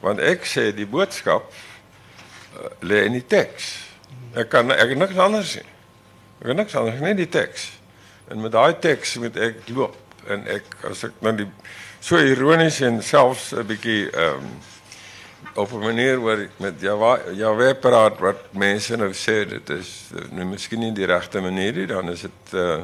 [0.04, 3.72] want ek sê die boodskap uh, lê in die teks.
[4.36, 5.70] Ek kan ek niks anders sien.
[6.42, 7.70] Ek kan niks anders net die teks.
[8.28, 9.96] En met daai teks moet ek loop
[10.28, 11.48] en ek as ek nou die
[12.00, 14.56] so ironies en selfs 'n bietjie ehm um,
[15.56, 20.10] op 'n manier waar met ja ja weer praat wat mense nou sê dit is
[20.30, 22.82] nou miskien nie die regte manier nie dan is dit 'n uh,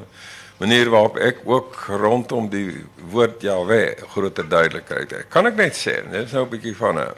[0.63, 5.29] manier waarop ek ook rondom die woord Jahwe groter duidelikheid het.
[5.33, 7.15] Kan ek net sê, dit is nou 'n bietjie van 'n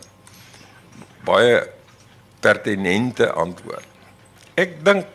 [1.25, 1.69] baie
[2.41, 3.87] pertinente antwoord.
[4.55, 5.07] Ek dink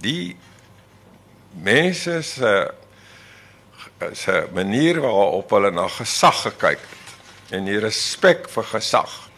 [0.00, 0.36] die
[1.52, 2.85] mense se uh,
[3.98, 7.06] is 'n manier waarop hulle na gesag gekyk het
[7.50, 9.28] en die respek vir gesag.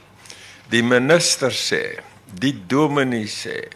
[0.69, 3.69] Die minister sê, die dominee sê,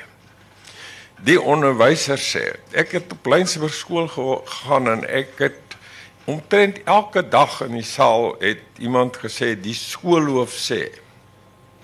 [1.22, 2.56] die onderwyser sê.
[2.72, 5.76] Ek het op Lynsburg skool gegaan en ek het
[6.24, 10.82] omtrent elke dag in die saal het iemand gesê die skoolhoof sê.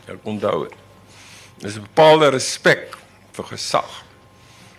[0.09, 0.75] Ek onthou dit.
[1.59, 2.97] Dis 'n bepaalde respek
[3.33, 4.05] vir gesag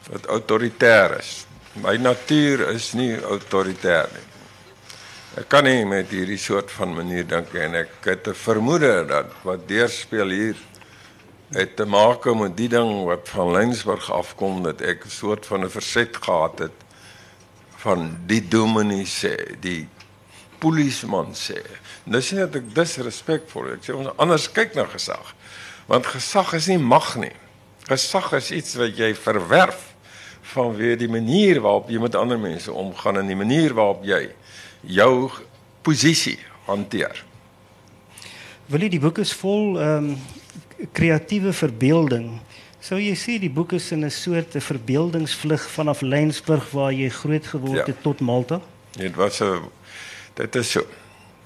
[0.09, 1.45] wat autoritair is.
[1.79, 4.25] My natuur is nie autoritair nie.
[5.39, 9.31] Ek kan nie met hierdie soort van manier dink en ek het 'n vermoede dat
[9.43, 10.57] wat deurspeel hier
[11.55, 15.63] het te maak met die ding wat van Lensburg afkom dat ek 'n soort van
[15.63, 16.77] 'n verset gehad het
[17.77, 19.87] van die dominee sê, die
[20.59, 21.63] polisieman sê.
[22.03, 25.33] Dis nie dat ek disrespekvol ek sê ons anders kyk na gesag.
[25.87, 27.35] Want gesag is nie mag nie.
[27.87, 29.88] Gesag is iets wat jy verwerf
[30.53, 34.29] vanweë die manier waarop jy met ander mense omgaan en die manier waarop jy
[34.81, 35.29] jou
[35.81, 37.23] posisie hanteer.
[38.69, 40.19] Wil jy die boek is vol ehm um,
[40.95, 42.29] kreatiewe verbeelding.
[42.79, 47.09] Sou jy sê die boek is in 'n soort 'n verbeeldingsvlug vanaf Lensburg waar jy
[47.09, 47.85] groot geword ja.
[47.85, 48.61] het tot Malta?
[48.95, 49.67] Dit was 'n
[50.33, 50.85] dit is so.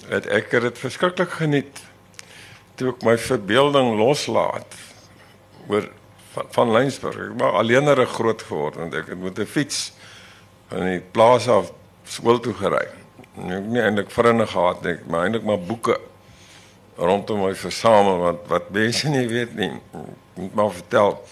[0.08, 1.82] Het ek het dit verskriklik geniet
[2.76, 4.76] toe ek my verbeelding loslaat
[5.68, 5.90] oor
[6.34, 7.18] van, van Lensburg.
[7.18, 9.94] Ek was alleenere groot geword en ek het met 'n fiets
[10.68, 11.72] van die plaas af
[12.04, 12.88] skool toe gery.
[13.38, 16.00] Ek het nie eintlik vriende gehad nie, maar eintlik maar boeke
[16.96, 19.72] rondom my versamel want wat mense nie weet nie.
[19.94, 21.24] Ek moet maar vertel.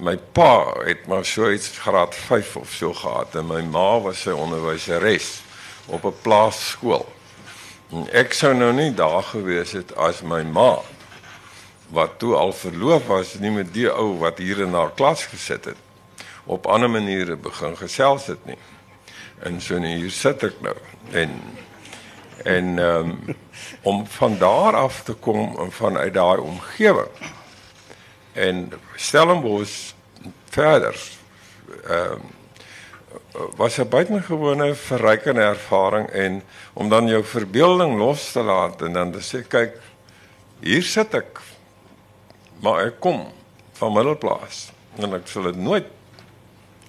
[0.00, 4.22] My pa het maar so iets graad 5 of so gehad en my ma was
[4.22, 5.42] sy onderwyseres
[5.86, 7.06] op 'n plaasskool.
[7.90, 10.78] En ek sou nou nie daar gewees het as my ma
[11.90, 15.64] wat toe al verloof was nie met die ou wat hier in haar klas gesit
[15.64, 15.76] het.
[16.44, 18.58] Op ander maniere begin gesels het nie.
[19.42, 20.76] En so nee, hier sit ek nou.
[21.12, 21.36] En
[22.44, 23.36] en um,
[23.90, 27.10] om van daar af te kom en vanuit daai omgewing.
[28.32, 29.92] En Stellenbosch
[30.50, 30.96] verder
[31.86, 32.38] ehm um,
[33.56, 39.12] was 'n buitengewone verrykende ervaring en om dan jou verbeelding los te laat en dan
[39.12, 39.76] te sê kyk
[40.60, 41.40] hier sit ek
[42.60, 43.24] maar ek kom
[43.80, 44.68] van Middelplaas
[45.00, 45.88] en ek sal dit nooit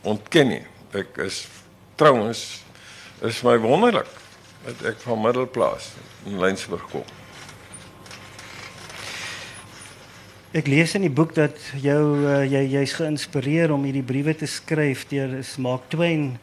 [0.07, 0.65] ontken nie
[0.97, 1.45] ek is
[1.95, 2.61] trouens
[3.21, 4.09] is my wonderlik
[4.65, 5.91] dat ek van Middelplaas
[6.29, 7.05] in Lensburg kom.
[10.51, 14.49] Ek lees in die boek dat jou uh, jy jy's geïnspireer om hierdie briewe te
[14.49, 16.33] skryf deur Mark Twain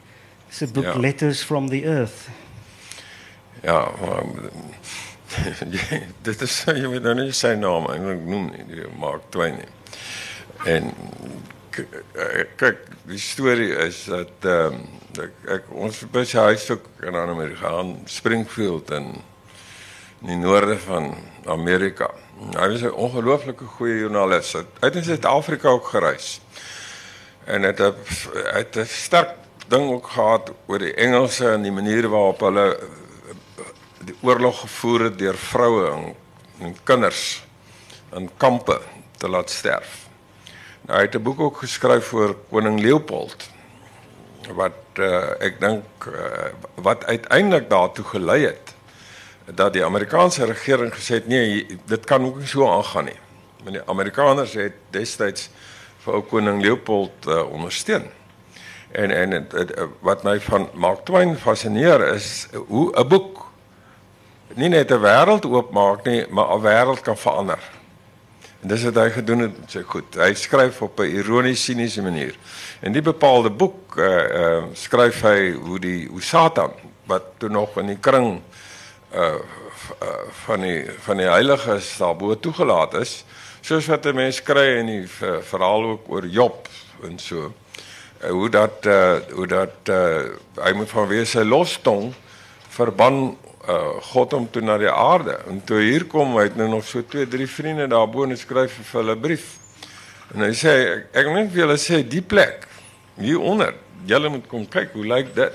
[0.49, 0.97] se boek ja.
[0.97, 2.25] Letters from the Earth.
[3.61, 4.25] Ja, maar,
[6.27, 9.69] dit is jy weet nou nie sy naam eintlik noem nie, die Mark Twain nie.
[10.65, 10.91] En
[12.59, 14.87] kyk, die storie is dat ehm um,
[15.19, 17.71] ek, ek ons by sy huis ook in Amerika
[18.07, 19.09] Springfield in
[20.19, 21.13] in die noorde van
[21.47, 22.09] Amerika.
[22.55, 24.53] Hy was 'n ongelooflike goeie joernalis.
[24.53, 26.41] Hy het in Suid-Afrika ook gereis.
[27.45, 29.35] En het het 'n sterk
[29.67, 32.79] ding ook gehad oor die Engelse en die manier waarop hulle
[34.09, 36.13] die oorlog gevoer het deur vroue en,
[36.65, 37.43] en kinders
[38.17, 38.79] in kampe
[39.21, 40.07] te laat sterf.
[40.87, 43.49] Nou, hy het 'n boek ook geskryf oor koning Leopold
[44.55, 48.73] wat uh, ek dink uh, wat uiteindelik daartoe gelei het
[49.45, 53.19] dat die Amerikaanse regering gesê het nee dit kan ook nie so aangaan nie.
[53.63, 55.49] Maar die Amerikaners het destyds
[56.03, 58.09] vir ou koning Leopold uh, ondersteun.
[58.91, 63.48] En en het, het, wat my van Mark Twain fascineer is hoe 'n boek
[64.55, 67.59] nie net 'n wêreld oopmaak nie, maar 'n wêreld kan verander.
[68.61, 70.15] En dis wat hy gedoen het, sê goed.
[70.15, 72.35] Hy skryf op 'n ironiese siniese manier.
[72.81, 76.71] En die bepaalde boek uh uh skryf hy hoe die hoe Satan
[77.05, 78.41] wat toe nog in die kring
[79.15, 79.39] uh
[80.45, 83.25] van die van die heiliges daarbo toegelaat is,
[83.61, 85.07] soos wat 'n mens kry in die
[85.41, 86.67] verhaal ook oor Job
[87.03, 87.53] en so.
[88.23, 92.13] Uh, hoe dat uh hoe dat uh hy moet vanweë sy lostong
[92.69, 93.37] verban
[93.69, 96.85] uh, God hom toe na die aarde en toe hier kom hy het nou nog
[96.87, 99.57] so twee drie vriende daarbo en skryf vir hulle 'n brief.
[100.33, 102.67] En hy sê ek, ek moet vir julle sê die plek
[103.19, 103.73] hier onder,
[104.05, 105.53] julle moet kom kyk hoe lyk dit.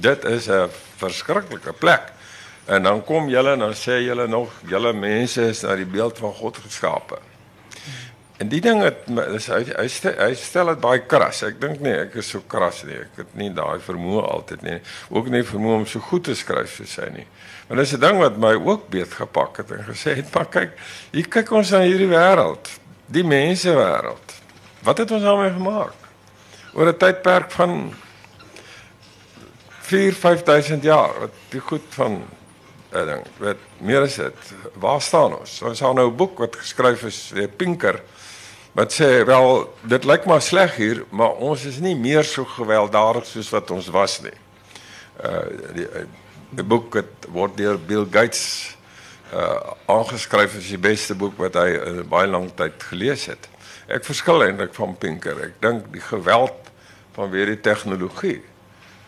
[0.00, 2.12] Dit is 'n verskriklike plek.
[2.66, 6.18] En dan kom julle en dan sê julle nog julle mense is na die beeld
[6.18, 7.18] van God geskape.
[8.42, 9.04] En die ding het
[9.36, 11.44] is hy hy stel, hy stel dit baie kras.
[11.46, 12.98] Ek dink nie ek is so kras nie.
[13.04, 14.78] Ek het nie daai vermoë altyd nie.
[15.14, 17.26] Ook nie vermoë om so goed te skryf soos hy nie.
[17.68, 20.70] Maar dis 'n ding wat my ook beet gepak het en gesê het, "Maar kyk,
[21.12, 22.66] hier kyk ons na hierdie wêreld,
[23.06, 24.28] die mense wêreld.
[24.82, 25.94] Wat het ons daarmee gemaak?
[26.74, 27.94] Oor 'n tydperk van
[29.80, 32.24] 4 5000 jaar wat die goed van
[32.92, 34.34] ek dink, weet meer as dit.
[34.74, 35.62] Waar staan ons?
[35.62, 38.02] Ons het nou 'n boek wat geskryf is deur Pinker
[38.72, 43.26] wat sê wel dit lyk maar sleg hier, maar ons is nie meer so gewelddadig
[43.28, 44.36] soos wat ons was nie.
[45.20, 46.06] Uh die uh,
[46.56, 48.76] 'n boek het word deur Bill Gates
[49.32, 53.48] uh aangeskryf as die beste boek wat hy in baie lank tyd gelees het.
[53.88, 55.40] Ek verskil eintlik van Pinker.
[55.40, 56.72] Ek dink die geweld
[57.12, 58.40] van weer die tegnologie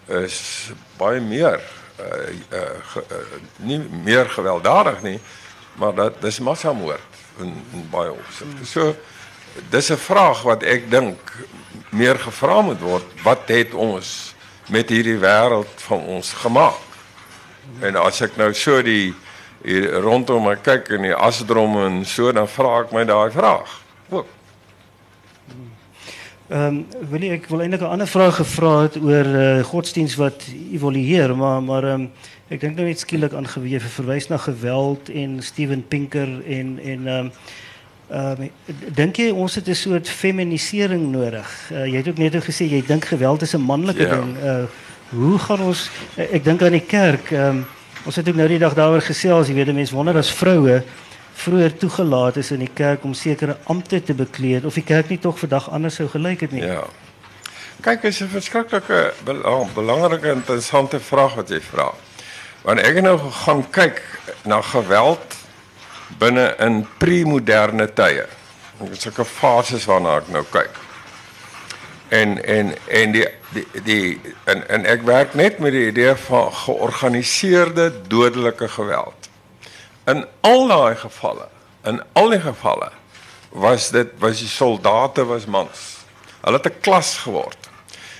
[0.07, 1.61] is baie meer
[2.00, 5.20] uh, uh, ge, uh nie meer gewelddadig nie,
[5.81, 8.66] maar dat dis massamoord in, in baie opsigte.
[8.68, 8.92] So
[9.71, 11.19] dis 'n vraag wat ek dink
[11.90, 13.05] meer gevra moet word.
[13.23, 14.35] Wat het ons
[14.69, 16.81] met hierdie wêreld van ons gemaak?
[17.81, 19.14] En as ek nou so die
[19.64, 23.81] hier rondom my kyk in die asdrom en so dan vra ek my daai vraag.
[24.11, 24.27] Ook.
[26.53, 30.45] Ehm um, wil ek wil eintlik 'n ander vraag gevra het oor uh, godsdiens wat
[30.73, 32.11] evolueer, maar maar ehm um,
[32.49, 37.07] ek dink nou net skielik aan geweef verwys na geweld en Steven Pinker en en
[37.07, 37.33] ehm um,
[38.11, 38.51] um,
[38.95, 41.71] dink jy ons het 'n soort feminisering nodig?
[41.73, 44.14] Uh, jy het ook net gesê jy dink geweld is 'n manlike ja.
[44.14, 44.37] ding.
[44.37, 44.64] Uh,
[45.09, 47.67] hoe gaan ons uh, ek dink aan die kerk ehm um,
[48.05, 50.83] Ons het ook nou die dag daaroor gesels, jy weet mense wonder as vroue
[51.35, 55.19] vroeër toegelaat is in die kerk om sekere amptes te bekleed of die kerk nie
[55.19, 56.62] tog vandag anders sou gelyk het nie.
[56.62, 56.85] Ja.
[57.81, 61.93] Kyk, is 'n verskriklike belang, belangrike interessante vraag wat jy vra.
[62.62, 64.03] Want ek het nou gegaan kyk
[64.45, 65.37] na geweld
[66.18, 68.27] binne in pre-moderne tye.
[68.79, 70.85] Dit is 'n fases waarna ek nou kyk
[72.14, 76.53] en en en die die die en en ek werk net met die idee van
[76.53, 79.31] georganiseerde dodelike geweld.
[80.05, 81.48] In al daai gevalle,
[81.83, 82.90] in al die gevalle
[83.50, 85.85] was dit was die soldate was mans.
[86.44, 87.70] Hulle het 'n klas geword.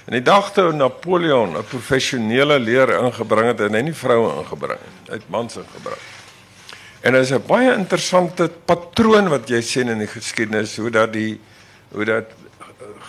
[0.05, 4.81] En die dag toe Napoleon 'n professionele leer ingebring het, het hy nie vroue ingebring
[4.81, 6.03] nie, hy het mans ingebring.
[7.05, 11.13] En dit is 'n baie interessante patroon wat jy sien in die geskiedenis hoe dat
[11.13, 11.41] die
[11.93, 12.25] hoe dat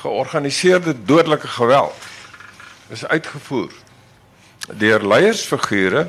[0.02, 1.96] georganiseerde dodelike geweld
[2.90, 3.72] is uitgevoer
[4.74, 6.08] deur leiersfigure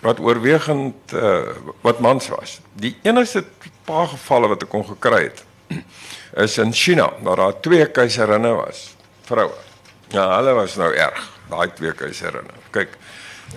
[0.00, 1.40] wat oorwegend uh,
[1.80, 2.60] wat mans was.
[2.72, 3.44] Die enigste
[3.84, 5.44] paar gevalle wat ek kon gekry het
[6.44, 8.96] is in China waar daar twee keiserinne was,
[9.28, 9.56] vroue.
[10.10, 12.56] Ja, hulle was nou erg, daai twee keiserinne.
[12.74, 12.96] Kyk,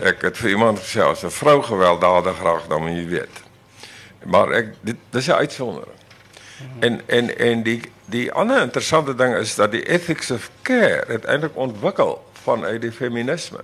[0.02, 3.38] ek het vir iemand gesê as 'n vrou gewelddadig raak dan moet jy weet.
[4.26, 6.00] Maar ek dit dis 'n uitsondering.
[6.80, 11.56] En en en die die ander interessante ding is dat die ethics of care uiteindelik
[11.56, 13.60] ontwikkel vanuit die feminisme.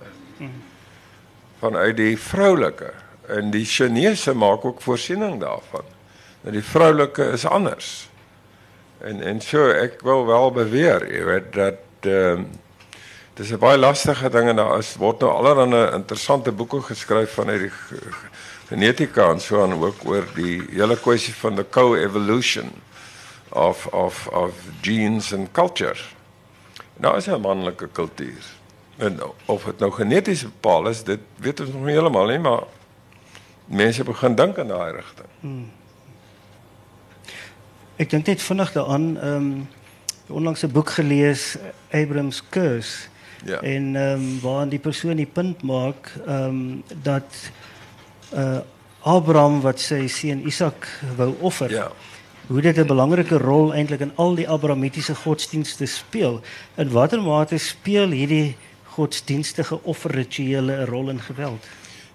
[1.58, 2.92] Vanuit die vroulike
[3.26, 5.84] en die Chinese maak ook voorsiening daarvan.
[6.40, 8.08] Dat die vroulike is anders.
[8.98, 12.44] En en so ek wil wel beweer, jy weet dat ehm uh,
[13.40, 17.72] dis 'n baie lastige ding en daar is nou allerlei interessante boeke geskryf van hierdie
[18.68, 22.70] genetika en so aan ook oor die hele kwessie van the co-evolution
[23.48, 25.96] of of of genes and culture.
[26.96, 28.44] Nou is 'n manlike kultuur.
[28.96, 32.62] En of dit nou geneties bepaal is, dit weet ons nog nie heeltemal nie, maar
[33.64, 35.28] mense begin dink in daai rigting.
[35.40, 35.72] Hmm.
[37.96, 39.64] Ek dink net vinnig ehm
[40.26, 41.56] onlangs 'n boek gelees,
[41.90, 43.08] Abraham's Curse.
[43.44, 43.60] Ja.
[43.60, 47.50] En ehm um, waar die persoon die punt maak ehm um, dat
[48.34, 48.58] uh
[49.02, 51.70] Abraham wat sy seun Isak wou offer.
[51.70, 51.92] Ja
[52.50, 56.40] hoe dit 'n belangrike rol eintlik in al die Abrahamitiese godsdienste speel.
[56.74, 61.64] In watter mate speel hierdie godsdienstige offerrituele 'n rol in geweld?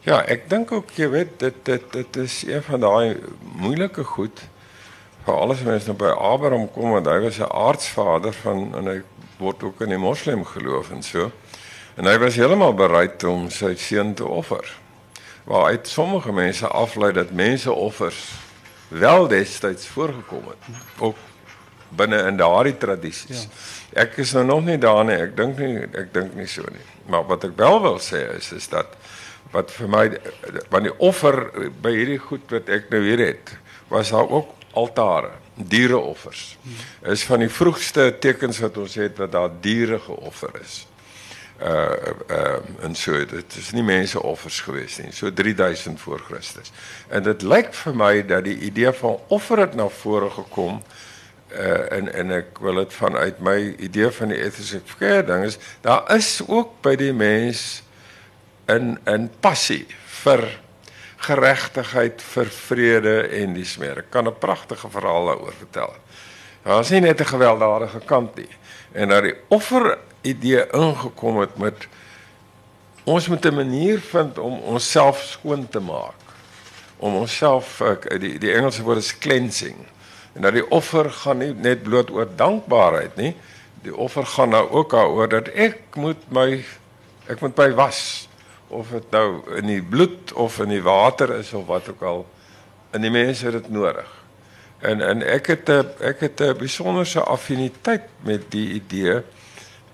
[0.01, 3.17] Ja, ek dink ook jy weet dit dit dit is een van daai
[3.55, 4.41] moeilike goed
[5.25, 9.01] vir alles mense nou by Abraham kom want hy was 'n aardsvader van en hy
[9.37, 11.31] word ook in die moslim geloof en so.
[11.95, 14.67] En hy was heeltemal bereid om sy seun te offer.
[15.45, 18.25] Waar uit sommige mense aflei dat mense offers
[18.87, 21.17] wel destyds voorgekom het ook
[21.95, 23.45] binne in daardie tradisies.
[23.45, 24.03] Ja.
[24.05, 25.15] Ek is nou nog nie daar nie.
[25.15, 26.83] Ek dink nie ek dink nie so nie.
[27.11, 28.97] Maar wat ek wel wil sê is is dat
[29.53, 31.45] wat vir my die offer
[31.81, 33.53] by hierdie goed wat ek nou hier het,
[33.87, 36.57] was daar ook altare, diereoffers.
[37.01, 40.83] Is van die vroegste tekens wat ons het wat daar diere geoffer is.
[41.61, 41.95] Uh
[42.27, 45.11] uh en so dit is nie mense offers gewees nie.
[45.15, 46.71] So 3000 voor Christus.
[47.07, 50.81] En dit lyk vir my dat die idee van offer het na vore gekom
[51.55, 56.03] uh en en ek wil dit vanuit my idee van die etiese verkeerding is daar
[56.15, 57.83] is ook by die mens
[58.67, 59.85] in in passie
[60.23, 60.43] vir
[61.27, 65.93] geregtigheid vir vrede en dis meer ek kan 'n pragtige verhaal daaroor vertel
[66.63, 68.53] daar is nie net 'n gewelddadige kant nie
[68.93, 71.87] en dat die offer idee ingekom het met
[73.05, 76.19] ons moet 'n manier vind om onsself skoon te maak.
[76.97, 77.81] Om onsself
[78.19, 79.75] die die Engelse woord is cleansing.
[80.33, 83.35] En dat die offer gaan nie net bloot oor dankbaarheid nie.
[83.81, 86.65] Die offer gaan nou ook daaroor dat ek moet my
[87.27, 88.27] ek moet my was
[88.67, 92.25] of dit nou in die bloed of in die water is of wat ook al.
[92.91, 94.09] En die mense het dit nodig.
[94.79, 99.23] En en ek het 'n ek het 'n besonderse affiniteit met die idee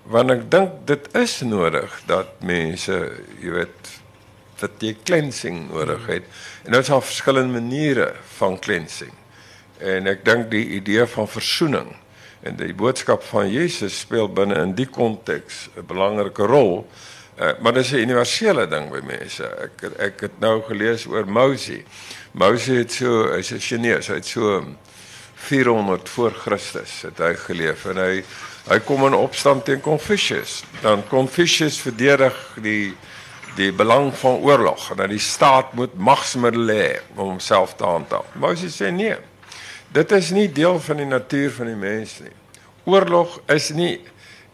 [0.02, 2.96] want ek dink dit is nodig dat mense,
[3.40, 3.90] jy weet,
[4.62, 6.24] dat jy cleansing nodig het.
[6.64, 9.12] En daar is al verskillende maniere van cleansing.
[9.78, 11.90] En ek dink die idee van verzoening
[12.42, 16.86] en die boodskap van Jesus speel binne in die konteks 'n belangrike rol.
[17.42, 19.44] Uh, maar dit is 'n universele ding by mense.
[19.44, 21.82] Ek ek het nou gelees oor Moses.
[22.30, 24.64] Moses het so hy's 'n Chinese, hy het so
[25.34, 28.24] 400 voor Christus het hy geleef en hy
[28.68, 30.62] hy kom in opstand teen Confucius.
[30.82, 32.94] Dan Confucius verdedig die
[33.56, 38.26] die belang van oorlog en dat die staat moet magsmiddels hê om homself te handhaaf.
[38.34, 39.16] Moses sê nee.
[39.92, 42.32] Dit is nie deel van die natuur van die mens nie.
[42.84, 44.00] Oorlog is nie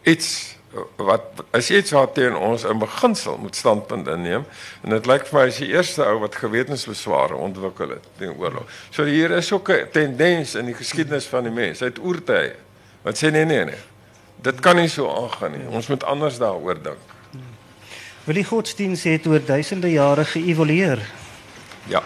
[0.03, 0.58] iets
[0.95, 4.43] wat as iets wat teen ons in beginsel moet standpunt inneem
[4.83, 8.69] en dit lyk vir my as die eerste ou wat gewetensbesware ontwikkel het teen oorlog.
[8.93, 12.55] So hier is ook 'n tendens in die geskiedenis van die mens uit oertye
[13.01, 13.81] wat sê nee nee nee.
[14.41, 15.67] Dit kan nie so aangaan nie.
[15.67, 16.97] Ons moet anders daaroor dink.
[18.23, 20.99] Wil die godsdienst het oor duisende jare geëvolueer?
[21.87, 22.03] Ja.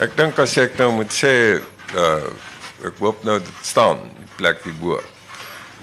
[0.00, 1.60] Ek dink as ek nou moet sê
[1.94, 2.30] uh
[2.86, 5.00] ek hoop nou dit staan die plek die bo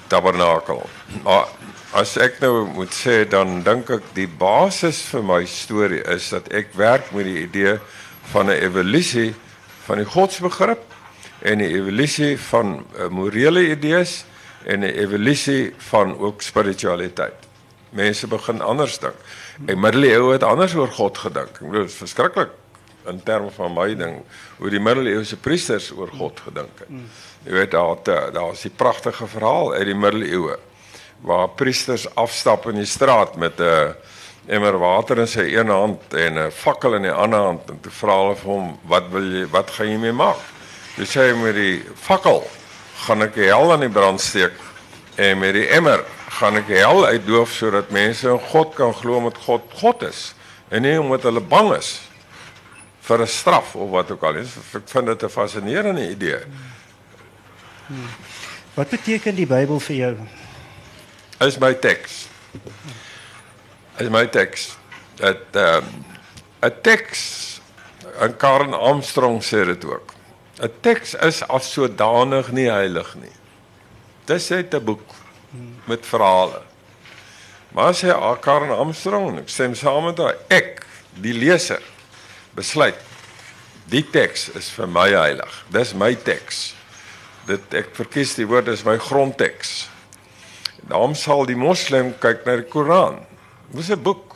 [0.08, 0.90] tabernakel.
[1.24, 1.46] Maar
[1.96, 6.50] as ek nou moet sê dan dink ek die basis vir my storie is dat
[6.52, 7.78] ek werk met die idee
[8.34, 9.32] van 'n evolusie
[9.86, 10.84] van die godsbegrip
[11.40, 14.26] en 'n evolusie van uh, morele idees
[14.66, 17.40] en 'n evolusie van ook spiritualiteit.
[17.90, 19.16] Mense begin anders dink.
[19.66, 21.50] En middeleeue het anders oor God gedink.
[21.50, 22.52] Ek bedoel dit is verskriklik
[23.08, 24.24] in terme van my ding
[24.58, 26.90] hoe die middeleeuse priesters oor God gedink het.
[27.46, 30.60] Jy weet daar daar's die pragtige verhaal uit die middeleeue
[31.26, 33.96] waar priesters afstap in die straat met 'n
[34.48, 37.92] emmer water in sy een hand en 'n fakkel in die ander hand en toe
[37.92, 40.38] vra hulle vir hom wat wil jy wat gaan jy mee maak?
[40.96, 42.48] Hy sê met die fakkel
[43.08, 44.54] gaan ek die hel aan die brand steek
[45.16, 49.18] en met die emmer gaan ek die hel uitdoof sodat mense in God kan glo
[49.18, 50.36] omdat God God is
[50.70, 52.02] en nie omdat hulle bang is
[53.02, 54.58] vir 'n straf of wat ook al is.
[54.74, 56.40] Ek vind dit 'n fascinerende idee.
[57.88, 58.10] Hmm.
[58.74, 60.16] Wat beteken die Bybel vir jou?
[61.42, 62.28] Is my teks.
[64.00, 64.78] Is my teks.
[65.16, 66.06] Dat ehm um,
[66.62, 67.22] 'n teks
[68.20, 70.14] en Karen Armstrong sê dit ook.
[70.62, 73.36] 'n Teks is as sodanig nie heilig nie.
[74.26, 75.10] Dis net 'n boek
[75.86, 76.62] met verhale.
[77.72, 81.82] Maar sê Karen Armstrong, ek stem saam met haar, ek, die leser,
[82.56, 83.00] besluit
[83.92, 85.58] die teks is vir my heilig.
[85.74, 86.74] Dis my teks.
[87.46, 89.86] Dit ek verkies die woord is my grondteks.
[90.90, 93.20] Daarom sal die moslim kyk na die Koran.
[93.74, 94.36] Dis 'n boek.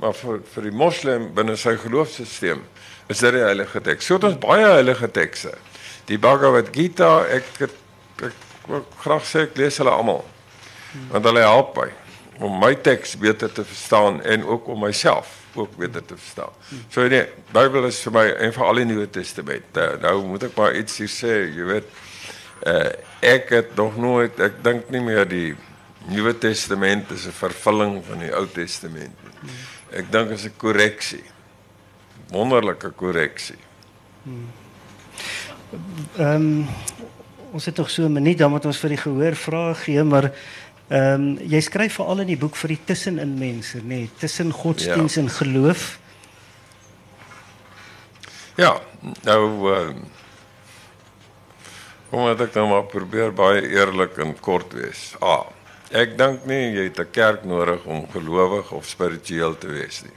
[0.00, 2.60] Maar vir vir die moslim binne sy geloofsstelsel
[3.08, 4.06] is dit die heilige teks.
[4.06, 5.54] So het ons baie heilige tekste.
[6.06, 7.70] Die Bhagavad Gita, ek ek,
[8.22, 10.24] ek graag sê ek lees hulle almal.
[11.10, 11.90] Want hulle help my
[12.40, 16.52] om my teks beter te verstaan en ook om myself ook beter te verstaan.
[16.88, 19.76] So nee, Bybel is vir my en vir al die Nuwe Testament.
[19.76, 21.90] Uh, nou moet ek maar iets hier sê, jy weet,
[22.70, 22.86] uh,
[23.20, 25.56] ek het nog nooit ek dink nie meer die
[26.08, 29.52] Nuwe Testament is 'n vervulling van die Ou Testament nie.
[29.92, 31.24] Ek dink is 'n korreksie.
[32.30, 33.60] Wonderlike korreksie.
[36.16, 36.68] Ehm um,
[37.52, 40.32] ons het nog so 'n minuut dan moet ons vir die gehoor vrae gee, maar
[40.90, 44.48] Ehm um, jy skryf veral in die boek vir die tussenin mense, nê, nee, tussen
[44.50, 45.20] godsdiens ja.
[45.22, 45.84] en geloof.
[48.58, 48.72] Ja,
[49.22, 50.08] nou ehm uh,
[52.10, 55.12] Kom ek dan maar probeer baie eerlik en kort wees.
[55.22, 55.44] Ah,
[55.94, 60.16] ek dink nie jy het 'n kerk nodig om gelowig of spiritueel te wees nie.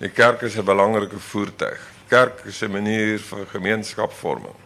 [0.00, 1.80] Die kerk is 'n belangrike voertuig.
[2.08, 4.56] Kerk is 'n manier vir gemeenskapsvorming.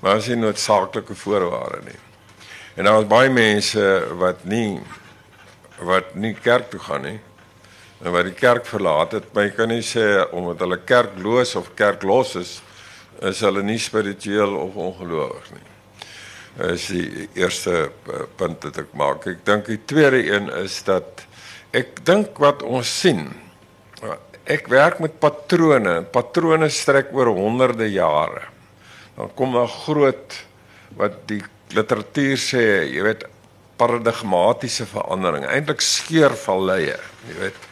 [0.00, 2.00] Maar as jy noodsaaklike voorwaarde nie.
[2.76, 4.80] En daar is baie mense wat nie
[5.78, 7.20] wat nie kerk toe gaan nie.
[8.02, 12.34] En wat die kerk verlaat het, my kan nie sê omdat hulle kerkloos of kerklos
[12.36, 12.62] is,
[13.20, 15.73] is hulle nie spiritueel of ongelowig nie.
[16.62, 19.26] Is die eerste eh, punt wat ek maak.
[19.26, 21.24] Ek dink die tweede een is dat
[21.74, 23.32] ek dink wat ons sien
[24.44, 26.02] ek werk met patrone.
[26.12, 28.44] Patrone strek oor honderde jare.
[29.16, 30.36] Dan kom daar groot
[30.98, 31.42] wat die
[31.74, 33.24] literatuur sê, jy weet,
[33.80, 36.98] paradigmatiese verandering, eintlik skeurvalleie,
[37.28, 37.70] jy weet.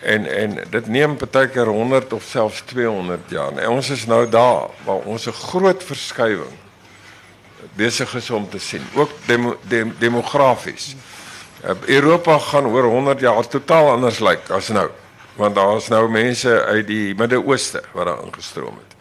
[0.00, 3.52] En en dit neem baie keer 100 of selfs 200 jaar.
[3.60, 6.56] En ons is nou daar waar ons 'n groot verskywing
[7.80, 10.94] besig is om te sien, ook demo, dem, demografies.
[11.86, 14.88] Europa gaan oor 100 jaar totaal anders lyk as nou.
[15.36, 18.96] Want daar's nou mense uit die Midde-Ooste wat daar ingestroom het.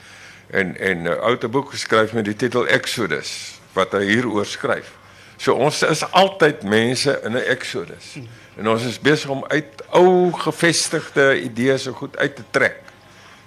[0.49, 4.91] En en 'n uh, ou boek geskryf met die titel Exodus wat hy hieroor skryf.
[5.37, 8.17] So ons is altyd mense in 'n Exodus.
[8.57, 12.81] En ons is besig om uit ou gevestigde idees so goed uit te trek.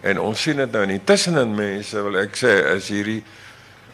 [0.01, 3.23] En ons sien dit nou nie tussenin mense wil ek sê is hierdie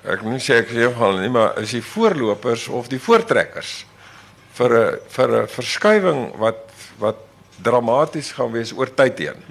[0.05, 3.85] ek moet sê ek is heeltemal nie maar is die voorlopers of die voortrekkers
[4.59, 6.65] vir 'n vir 'n verskywing wat
[6.99, 7.17] wat
[7.63, 9.43] dramaties gaan wees oor tyd heen.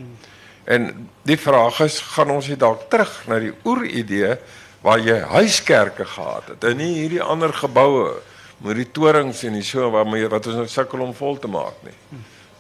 [0.67, 4.37] En die vraag is, gaan ons hier dalk terug na die oeridee
[4.83, 8.19] waar jy huiskerke gehad het en nie hierdie ander geboue
[8.63, 11.77] met die torings en die so waarmee wat ons nou sukkel om vol te maak
[11.85, 11.95] nie.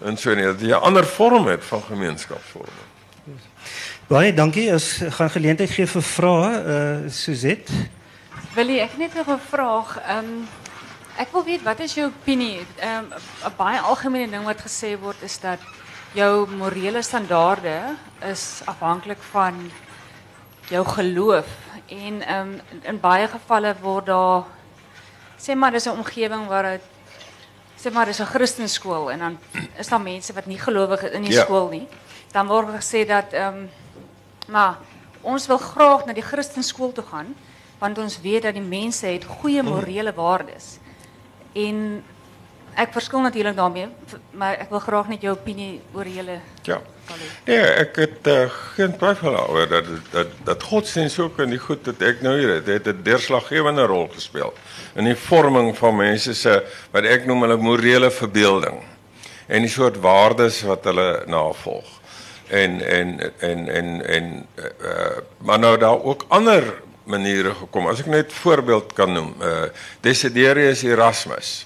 [0.07, 2.96] En so nie dat jy 'n ander vorm het van gemeenskapsvorming.
[4.07, 4.69] Baie dankie.
[4.71, 6.51] Ons gaan geleentheid gee vir vrae.
[6.73, 7.73] Uh Suzette.
[8.55, 9.97] Wil jy ek net nog 'n vraag?
[9.99, 10.47] Ehm um,
[11.17, 12.65] ek wil weet wat is jou opinie?
[12.79, 13.13] Ehm um,
[13.51, 15.59] 'n baie algemene ding wat gesê word is dat
[16.13, 17.95] jou morele standaarde
[18.31, 19.71] is afhanklik van
[20.69, 21.47] jou geloof
[21.87, 24.43] en ehm um, in baie gevalle word daar
[25.37, 26.81] sê maar dis 'n omgewing waar dit
[27.75, 29.37] sê maar dis 'n Christenskool en dan
[29.77, 31.43] is daar mense wat nie gelowig is in die Ja.
[31.43, 31.87] skool nie.
[32.31, 33.69] Dan word gesê dat ehm um,
[34.47, 34.77] maar
[35.21, 37.35] ons wil graag na die Christenskool toe gaan
[37.79, 40.77] want ons weet dat die mense het goeie morele waardes.
[41.53, 42.03] En
[42.77, 43.87] ek verskil natuurlik daarmee,
[44.37, 46.79] maar ek wil graag net jou opinie oor julle Ja.
[47.47, 51.85] Nee, ek het uh, geen twyfel daaroor dat dat dat godsdienst ook in die goed
[51.87, 54.53] wat ek nou hier het, het 'n deurslaggewende rol gespeel
[54.95, 58.83] in die vorming van mense se wat ek noem hulle morele verbeelding
[59.47, 61.96] en die soort waardes wat hulle navolg.
[62.49, 66.63] En en en en en uh, maar nou daar ook ander
[67.03, 67.87] maniere gekom.
[67.87, 69.67] As ek net voorbeeld kan noem, uh
[70.01, 71.65] Desiderius Erasmus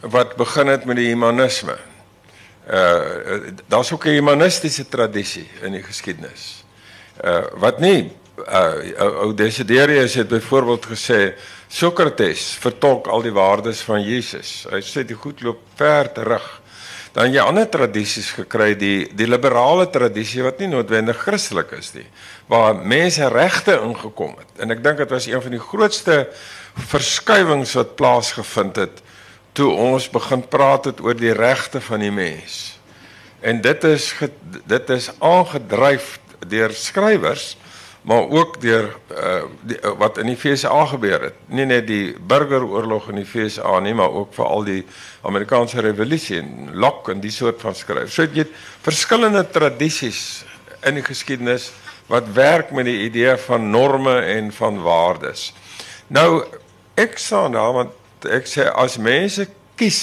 [0.00, 1.76] wat begin het met die humanisme.
[2.68, 6.64] Uh daar's ook 'n humanistiese tradisie in die geskiedenis.
[7.24, 8.12] Uh wat nie
[8.48, 11.34] uh ou- ou Desiderius het byvoorbeeld gesê
[11.68, 14.66] Sokrates vertolk al die waardes van Jesus.
[14.70, 16.59] Hy sê die goed loop ver terug.
[17.12, 22.06] Dan jy ander tradisies gekry die die liberale tradisie wat nie noodwendig Christelik is nie,
[22.50, 24.50] waar mense regte ingekom het.
[24.62, 26.20] En ek dink dit was een van die grootste
[26.90, 29.02] verskywings wat plaasgevind het
[29.58, 32.78] toe ons begin praat het oor die regte van die mens.
[33.40, 34.12] En dit is
[34.70, 37.56] dit is aangedryf deur skrywers
[38.02, 39.42] maar ook deur uh,
[39.98, 41.36] wat in die FSA gebeur het.
[41.52, 44.84] Nie net die burgeroorlog in die FSA nie, maar ook veral die
[45.28, 48.14] Amerikaanse revolusie en Locke en die soort van skrywers.
[48.14, 48.54] So jy het
[48.86, 50.44] verskillende tradisies
[50.88, 51.70] in die geskiedenis
[52.10, 55.50] wat werk met die idee van norme en van waardes.
[56.08, 56.44] Nou
[56.98, 59.46] ek staan daar want ek sê as mense
[59.76, 60.00] kies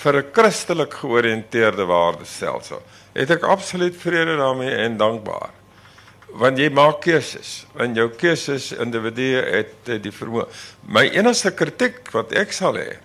[0.00, 2.82] vir 'n Christelik georiënteerde waardestelsel,
[3.12, 5.52] het ek absoluut vrede daarmee en dankbaar.
[6.34, 10.48] Want jy maak keuses en jou keuses individue het eh, die vermoë.
[10.90, 12.96] My enigste kritiek wat ek sal hê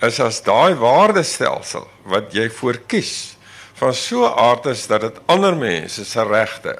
[0.00, 3.36] is as daai waardestelsel wat jy voorkies
[3.80, 6.78] van so aard is dat dit ander mense se regte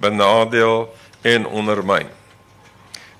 [0.00, 0.88] benadeel
[1.28, 2.08] en ondermyn.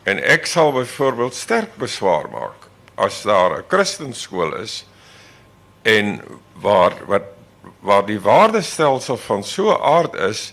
[0.08, 4.84] En ek sal byvoorbeeld sterk beswaar maak as daar 'n Christenskool is
[5.82, 6.20] en
[6.60, 7.28] waar wat
[7.80, 10.52] waar die waardestelsel van so aard is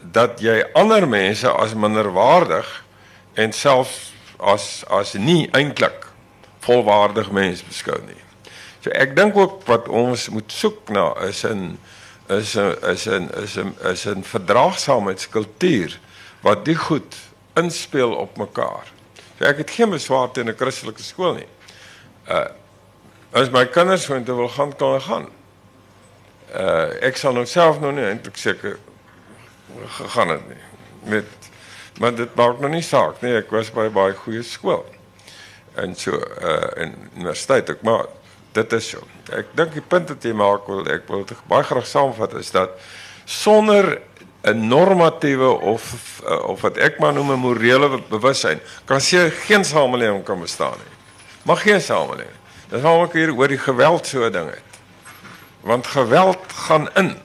[0.00, 2.68] dat jy ander mense as minderwaardig
[3.34, 6.08] en selfs as as nie eintlik
[6.64, 8.20] volwaardig mens beskou nie.
[8.80, 11.78] So ek dink ook wat ons moet soek na is 'n
[12.28, 15.98] is 'n is 'n is 'n is 'n verdraagsaamheidskultuur
[16.40, 17.14] wat die goed
[17.54, 18.86] inspel op mekaar.
[19.38, 21.48] So ek het geen beswaar teen 'n Christelike skool nie.
[22.28, 22.48] Uh
[23.32, 25.28] as my kinders want wil gaan kan hulle gaan.
[26.54, 28.78] Uh ek sal nou self nou nie eintlik seker
[29.98, 30.62] gegaan het nie.
[31.10, 31.26] Met
[32.00, 33.34] maar dit maak nou nie saak nie.
[33.36, 34.84] Ek was by baie goeie skool.
[35.74, 38.06] En so uh in universiteit ook maar
[38.52, 39.06] dit is so.
[39.32, 42.50] Ek dink die punt wat jy maak wil ek wil dit baie graag saamvat is
[42.50, 42.70] dat
[43.24, 44.00] sonder
[44.42, 45.84] 'n normatiewe of
[46.24, 50.78] uh, of wat ek maar noem 'n morele bewussyn kan se geen samelewing kan bestaan
[50.78, 50.96] nie.
[51.42, 52.38] Mag geen samelewing.
[52.68, 54.70] Dis waarom ek hier oor die geweld so 'n ding het.
[55.60, 57.16] Want geweld gaan in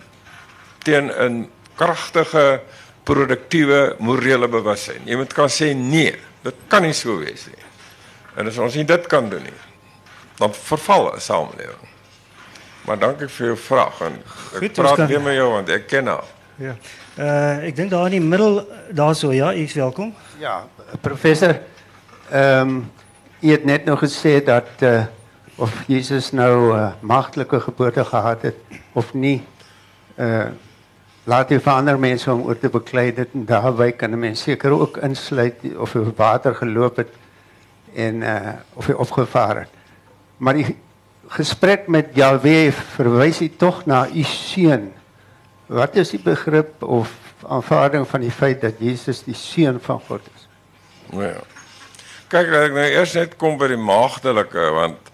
[0.83, 2.61] teen 'n kragtige
[3.03, 5.01] produktiewe morele bewussyn.
[5.05, 6.15] Jy moet kan sê nee,
[6.45, 7.63] dit kan nie so wees nie.
[8.35, 9.59] En as ons nie dit kan doen nie,
[10.39, 11.87] dan verval 'n samelewing.
[12.85, 14.13] Maar dankie vir jou vraag en
[14.53, 16.23] ek Goed, praat kan- weer met jou want ek ken haar.
[16.57, 16.75] Ja.
[17.17, 20.13] Uh ek dink daar in die middel daarso ja, is welkom.
[20.39, 20.67] Ja,
[21.01, 21.59] professor,
[22.31, 22.91] ehm um,
[23.39, 25.03] het net nou gesê dat uh,
[25.55, 28.55] of Jesus nou uh, magtelike geboorte gehad het
[28.93, 29.43] of nie.
[30.17, 30.45] Uh
[31.25, 34.41] laat jy vir ander mense om oor te beklei dit en daarby kan 'n mens
[34.41, 37.13] seker ook insluit of jy water geloop het
[37.95, 39.69] en uh of jy opgevaar het.
[40.37, 40.75] Maar die
[41.29, 44.93] gesprek met Jahwe verwys hy tog na u seun.
[45.67, 47.11] Wat is die begrip of
[47.47, 50.47] aanvaarding van die feit dat Jesus die seun van God is?
[51.13, 51.41] Ja.
[52.27, 55.11] Kyk, ek nou eers net kom by die maagdelike want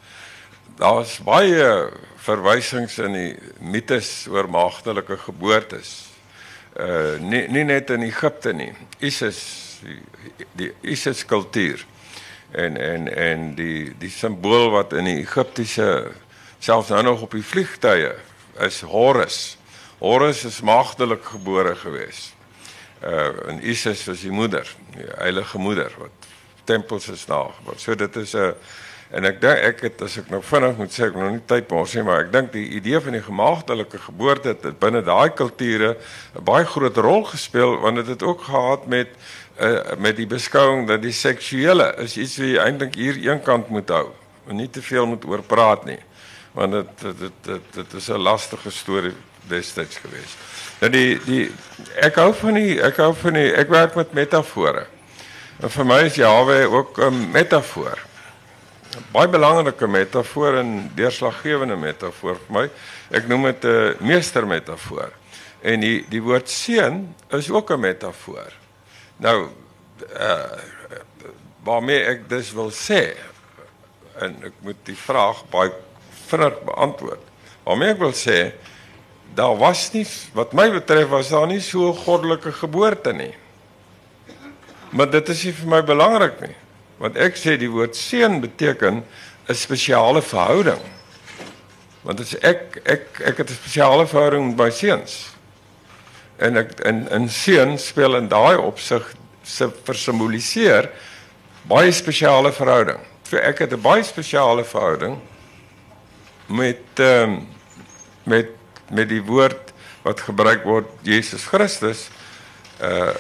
[0.81, 6.09] daar's baie verwysings in die mites oor maagdelike geboortes.
[6.73, 8.71] Uh nie nie net in Egipte nie.
[9.03, 9.41] Isis
[9.85, 11.83] die, die Isis kultuur
[12.57, 16.11] en en en die die simbool wat in die Egiptiese
[16.61, 18.15] selfs nou nog op die vliegtye
[18.65, 19.57] is Horus.
[20.01, 22.31] Horus is maagdelik gebore gewees.
[23.05, 24.65] Uh en Isis was die moeder,
[24.95, 26.31] die heilige moeder wat
[26.65, 27.49] tempels is na.
[27.77, 28.55] So dit is 'n
[29.11, 31.71] en ek dink ek het as ek nou vinnig moet sê ek nog nie tyd
[31.71, 35.97] mors nie, maar ek dink die idee van die gemaagdelike geboorte het binne daai kulture
[36.35, 39.09] 'n baie groot rol gespeel want dit het, het ook gehad met
[39.59, 43.89] uh, met die beskouing dat die seksuele is iets wat jy eintlik hier eenkant moet
[43.89, 44.07] hou
[44.47, 45.99] en nie te veel moet oor praat nie
[46.53, 49.15] want dit dit dit dit, is 'n lastige storie
[49.47, 50.37] destyds geweest.
[50.79, 51.51] Nou die die
[51.95, 54.85] ek hou van die ek hou van die ek werk met metafore.
[55.61, 58.10] En vir my is Jawe ook 'n metafoor.
[59.11, 62.63] Baie belangrike metafoor en deurslaggewende metafoor vir my.
[63.15, 65.11] Ek noem dit 'n meestermetafoor.
[65.61, 68.51] En die die woord seun is ook 'n metafoor.
[69.17, 69.49] Nou
[70.19, 70.59] uh
[71.63, 73.13] waarmee ek dus wil sê
[74.17, 75.71] en ek moet die vraag baie
[76.27, 77.21] vinnig beantwoord.
[77.63, 78.53] Waarmee ek wil sê
[79.35, 83.33] daar was nie wat my betref was daar nie so goddelike geboorte nie.
[84.91, 86.55] Maar dit is nie vir my belangrik nie.
[87.01, 89.01] Want ek sê die woord seun beteken
[89.49, 90.81] 'n spesiale verhouding.
[92.05, 95.33] Want is ek ek ek het 'n spesiale verhouding met my seuns.
[96.37, 100.89] En ek in in seun speel in daai opsig se versimboliseer
[101.67, 102.99] baie spesiale verhouding.
[103.23, 105.17] So ek het 'n baie spesiale verhouding
[106.47, 107.47] met ehm um,
[108.23, 108.47] met
[108.89, 109.73] met die woord
[110.03, 112.09] wat gebruik word Jesus Christus
[112.81, 113.13] uh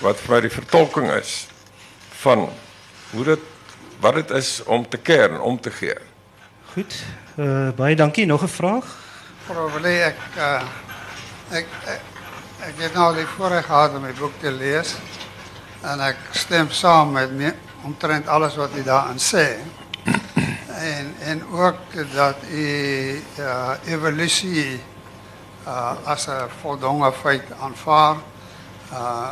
[0.00, 1.46] wat vir my die vertolking is
[2.22, 2.48] van
[3.14, 3.40] hoe dit
[4.00, 5.94] wat dit is om te kern, om te gee.
[6.72, 6.94] Goed.
[7.36, 8.26] Uh baie dankie.
[8.26, 8.84] Nog 'n vraag?
[9.46, 10.62] Mevrouw Willy, ik, uh,
[11.50, 12.00] ik, ik,
[12.66, 14.98] ik heb nou die voorrecht gehad om mijn boek te lezen.
[15.80, 19.58] En ik stem samen met me, omtrent alles wat u daarin zegt.
[20.74, 21.76] En, en ook
[22.14, 24.80] dat u uh, evolutie
[25.66, 28.20] uh, als een voldongen feit aanvaardt.
[28.92, 29.30] Uh,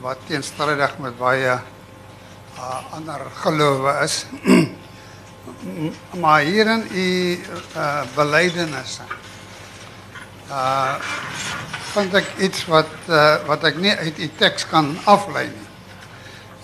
[0.00, 1.60] wat tegenstrijdig met baie uh,
[2.90, 4.26] ander geloven is.
[6.20, 7.38] maar hierin u
[7.76, 9.04] uh, beleidenissen.
[10.48, 10.94] Uh,
[11.92, 15.66] vind ik iets wat, uh, wat ik niet uit die tekst kan afleiden.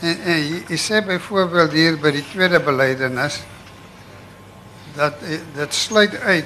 [0.01, 3.41] En, en je, je zegt bijvoorbeeld hier bij die tweede beleidenis,
[4.95, 5.15] dat,
[5.55, 6.45] dat sluit uit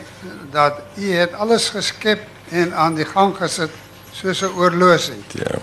[0.50, 3.70] dat je het alles geskipt en aan die gang gezet
[4.10, 5.24] zoals een oorlozing.
[5.28, 5.58] Ja.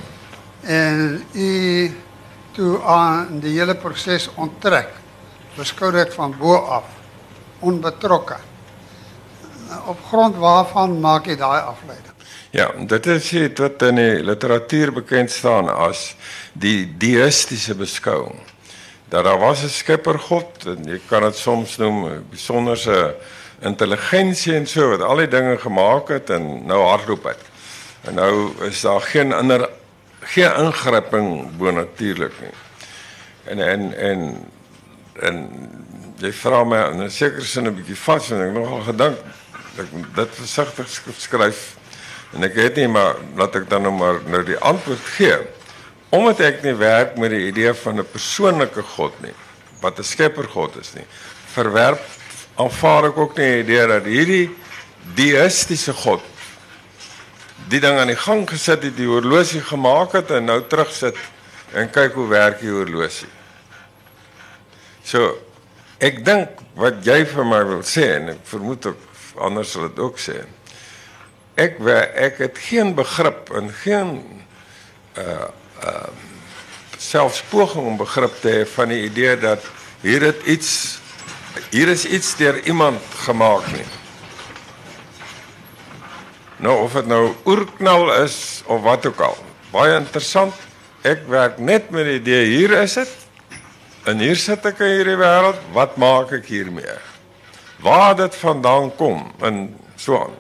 [0.61, 1.97] En u
[2.57, 4.89] toe aan die hele proces onttrek,
[5.57, 6.89] beschouw dit van bovenaf,
[7.59, 8.41] onbetrokken.
[9.85, 12.13] Op grond waarvan maak je daar afleiding?
[12.49, 16.15] Ja, dit is iets wat in die literatuur bekend staan as
[16.53, 18.39] die deïstiese beskouing.
[19.11, 23.15] Dat daar was 'n skepper God en jy kan dit soms noem 'n besonderse
[23.61, 27.41] intelligensie en so wat al die dinge gemaak het en nou hardloop het.
[28.01, 29.69] En nou is daar geen ander
[30.33, 32.55] geen ingripping bonatuurlik nie.
[33.45, 34.21] En en en
[35.21, 35.41] en
[36.21, 39.17] jy vra my in 'n sekere sin 'n bietjie vas en ek nogal gedink
[39.77, 41.77] ek moet dit versigtig skryf
[42.35, 45.37] En ek weet nie maar laat ek dan nou maar nou die antwoord gee.
[46.15, 49.33] Omdat ek nie werk met die idee van 'n persoonlike God nie,
[49.81, 51.05] wat 'n skepper God is nie.
[51.53, 52.03] Verwerp
[52.55, 54.49] aanvaar ek ook nie die idee dat hierdie
[55.15, 56.21] deïstiese God
[57.69, 61.17] die ding aan die gang gesit het, die horlosie gemaak het en nou terugsit
[61.75, 63.29] en kyk hoe werk die horlosie.
[65.03, 65.33] So
[66.03, 69.03] ek dink wat jy vir my wil sê en ek vermoed ook
[69.41, 70.39] anders sal dit ook sê
[71.57, 71.79] ek
[72.13, 74.21] ek het geen begrip en geen
[75.17, 75.49] uh
[75.83, 76.09] uh
[76.97, 79.65] selfs poging om begrip te hê van die idee dat
[80.01, 80.99] hier het iets
[81.69, 83.85] hier is iets deur iemand gemaak nie.
[86.63, 89.37] Nou of dit nou oerknal is of wat ook al.
[89.71, 90.55] Baie interessant.
[91.05, 93.13] Ek werk net met die idee hier is dit.
[94.07, 95.59] En hier sit ek in hierdie wêreld.
[95.75, 96.97] Wat maak ek hiermee?
[97.83, 100.35] Waar dit vandaan kom en so aan.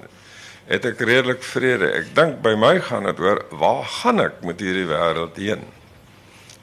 [0.67, 1.89] het ek redelik vrede.
[1.95, 5.63] Ek dink by my gaan dit oor waar gaan ek met hierdie wêreld heen?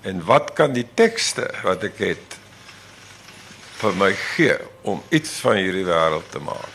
[0.04, 2.38] En wat kan die tekste wat ek het
[3.80, 6.73] vir my gee om iets van hierdie wêreld te maak?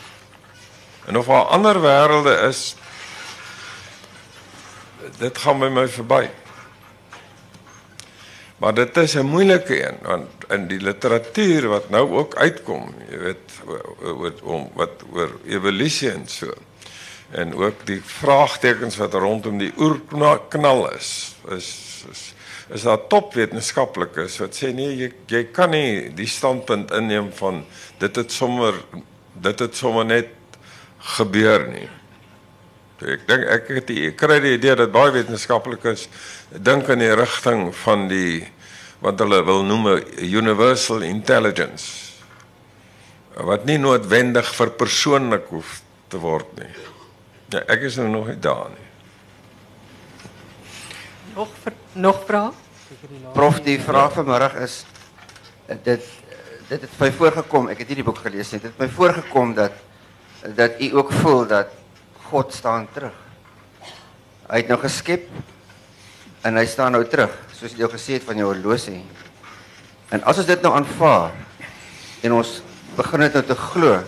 [1.10, 2.76] En of daar ander wêrelde is,
[5.18, 6.28] dit gaan by my verby.
[8.62, 13.18] Maar dit is 'n moeilike een want in die literatuur wat nou ook uitkom, jy
[13.18, 13.52] weet
[14.04, 16.54] oor om wat oor evolusie en so.
[17.30, 22.34] En ook die vraagtekens wat rondom die oerknal is, is is
[22.70, 27.66] is daar topwetenskaplikes wat sê nee, jy jy kan nie die standpunt inneem van
[27.98, 28.74] dit het sommer
[29.34, 30.28] dit het sommer net
[31.18, 31.88] gebeur nie.
[33.00, 36.08] Ek dink ek het die, ek kry die idee dat baie wetenskaplikes
[36.52, 38.44] dink in die rigting van die
[39.00, 42.10] wat hulle wil noem universal intelligence
[43.40, 45.80] wat nie noodwendig vir persoonlik hoef
[46.12, 46.72] te word nie.
[47.54, 48.88] Ja, ek is nou nog nie daar nie.
[51.38, 51.54] Nog
[51.94, 52.52] nog vrae?
[53.34, 54.82] Prof, die vraag vanmiddag is
[55.70, 56.04] dit
[56.70, 58.60] dit het my voorgekom, ek het hierdie boek gelees nie.
[58.62, 59.78] Dit het my voorgekom dat
[60.42, 61.68] dat u ook voel dat
[62.30, 63.16] God staan terug.
[64.50, 65.28] Hy het nou geskep
[66.42, 69.02] en hy staan nou terug, soos jy gesê het van jou horlosie.
[70.10, 71.36] En as ons dit nou aanvaar
[72.26, 72.54] en ons
[72.96, 74.00] begin dit nou te glo,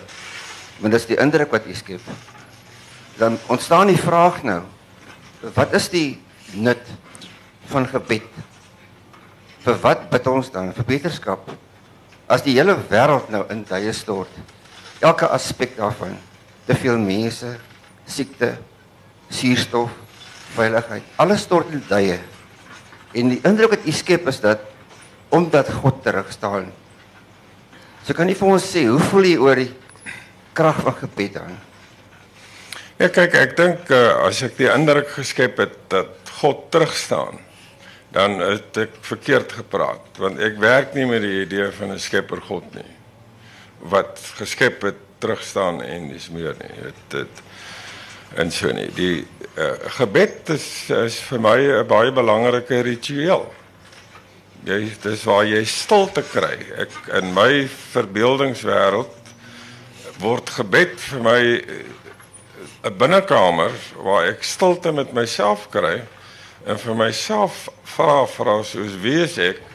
[0.82, 2.07] want dis die indruk wat jy skep,
[3.19, 4.61] dan ontstaan die vraag nou,
[5.55, 6.21] wat is die
[6.57, 6.82] nut
[7.69, 8.25] van gebed?
[9.61, 10.71] Vir wat bid ons dan?
[10.73, 11.51] Vir beterskap?
[12.32, 14.32] As die hele wêreld nou in duie stort,
[15.01, 16.13] elke aspek daarvan,
[16.65, 17.55] te veel mense,
[18.05, 18.53] siekte,
[19.33, 19.93] suurstof,
[20.55, 22.19] veiligheid, alles stort in duie.
[23.17, 24.67] En die indruk wat u skep is dat
[25.31, 26.69] omdat God terug staan.
[28.03, 29.71] So kan jy vir ons sê, hoe voel jy oor die
[30.57, 31.59] krag van gebed dan?
[33.01, 37.39] Ja kyk, ek dink uh, as ek die indruk geskep het dat God terug staan,
[38.13, 42.43] dan het ek verkeerd gepraat, want ek werk nie met die idee van 'n Skepper
[42.43, 43.00] God nie
[43.89, 46.73] wat geskep het terug staan en dis meer nie.
[46.82, 47.41] Dit dit
[48.41, 48.89] en so nie.
[48.95, 49.27] Die
[49.59, 53.45] uh, gebed is is vir my 'n baie belangrike ritueel.
[54.63, 56.57] Jy dis waar jy stilte kry.
[56.77, 59.17] Ek in my verbeeldingswêreld
[60.21, 61.41] word gebed vir my
[62.84, 66.01] 'n binnekamer waar ek stilte met myself kry
[66.65, 69.70] en vir myself vra vra soos wie is ek?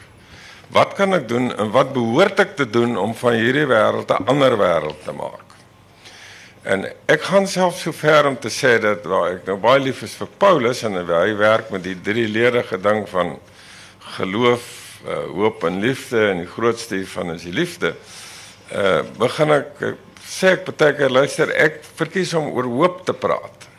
[0.73, 4.27] Wat kan ek doen en wat behoort ek te doen om van hierdie wêreld 'n
[4.27, 5.45] ander wêreld te maak?
[6.67, 10.01] En ek gaan self so ver om te sê dat waar ek nou baie lief
[10.03, 13.39] is vir Paulus en hy werk met die drie ledige ding van
[14.17, 14.65] geloof,
[15.07, 17.95] uh, hoop en liefde en die grootste van is die liefde.
[18.71, 19.95] Uh begin ek
[20.27, 23.69] sê ek baie keer luister ek verkies om oor hoop te praat.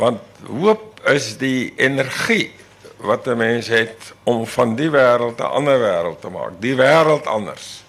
[0.00, 2.54] Want hoop is die energie
[2.96, 7.26] wat 'n mens het om van die wêreld 'n ander wêreld te maak, die wêreld
[7.26, 7.84] anders.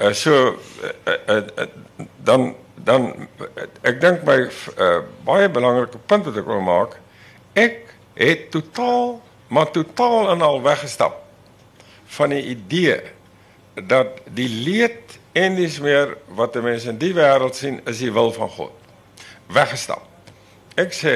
[0.00, 0.58] Uh so
[1.04, 1.66] uh, uh, uh,
[2.16, 3.28] dan dan
[3.82, 6.96] ek dink my uh, baie belangrike punt wat ek wil maak,
[7.52, 9.20] ek het totaal
[9.50, 11.22] maar totaal en al weggestap
[12.04, 13.02] van die idee
[13.74, 18.12] dat die leed en dis meer wat die mense in die wêreld sien is die
[18.12, 18.72] wil van God.
[19.50, 20.06] Weggestap.
[20.78, 21.14] Ek sê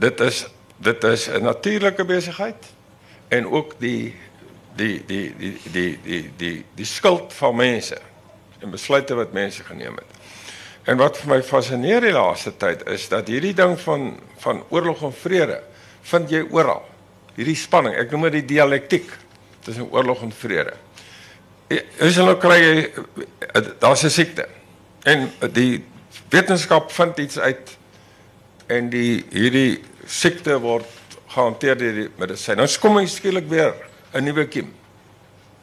[0.00, 0.44] dit is
[0.80, 2.64] dit is 'n natuurlike besigheid
[3.28, 4.14] en ook die
[4.76, 7.98] die die die die die die die skuld van mense
[8.58, 10.18] en besluite wat mense geneem het.
[10.84, 15.02] En wat vir my fascineer die laaste tyd is dat hierdie ding van van oorlog
[15.02, 15.60] en vrede
[16.02, 16.84] vind jy oral.
[17.36, 19.10] Hierdie spanning, ek noem dit die dialektiek
[19.64, 20.72] tussen oorlog en vrede.
[21.98, 22.90] Is hulle kry jy
[23.78, 24.48] daar's 'n siekte
[25.04, 25.84] en die
[26.30, 27.76] wetenskap vind iets uit
[28.66, 29.80] en die hierdie
[30.10, 30.86] siekte word
[31.30, 32.64] gehanteer deur die medisyne.
[32.64, 33.74] Nou kom jy skielik weer
[34.12, 34.72] 'n nuwe kiem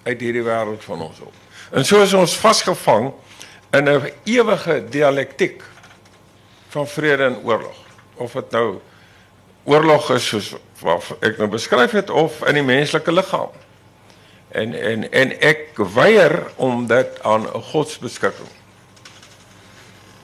[0.05, 1.33] uit hierdie wêreld van ons op.
[1.71, 3.11] En so is ons vasgevang
[3.73, 5.63] in 'n ewige dialektiek
[6.69, 7.75] van vrede en oorlog.
[8.15, 8.79] Of dit nou
[9.63, 13.51] oorlog is soos wat ek nou beskryf het of in die menslike liggaam.
[14.49, 18.49] En en en ek weier om dit aan 'n godsbeskikking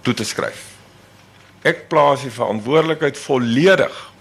[0.02, 0.72] toe te skryf.
[1.62, 4.13] Ek plaas die verantwoordelikheid volledig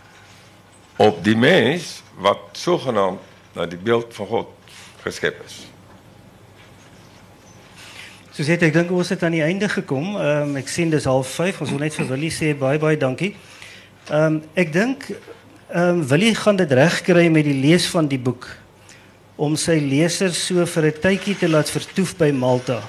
[0.97, 3.21] op die mens wat sogenaamd
[3.53, 4.49] na die beeld van God
[5.03, 5.67] geskep is.
[8.33, 10.17] So sê ek dink ons het aan die einde gekom.
[10.17, 11.61] Ehm um, ek sien dis half 5.
[11.67, 13.35] Ons wil net vir Willie sê baie baie dankie.
[14.09, 18.21] Ehm um, ek dink ehm um, Willie gaan dit regkry met die lees van die
[18.21, 18.49] boek
[19.37, 22.81] om sy lesers so vir 'n tydjie te laat vertoef by Malta.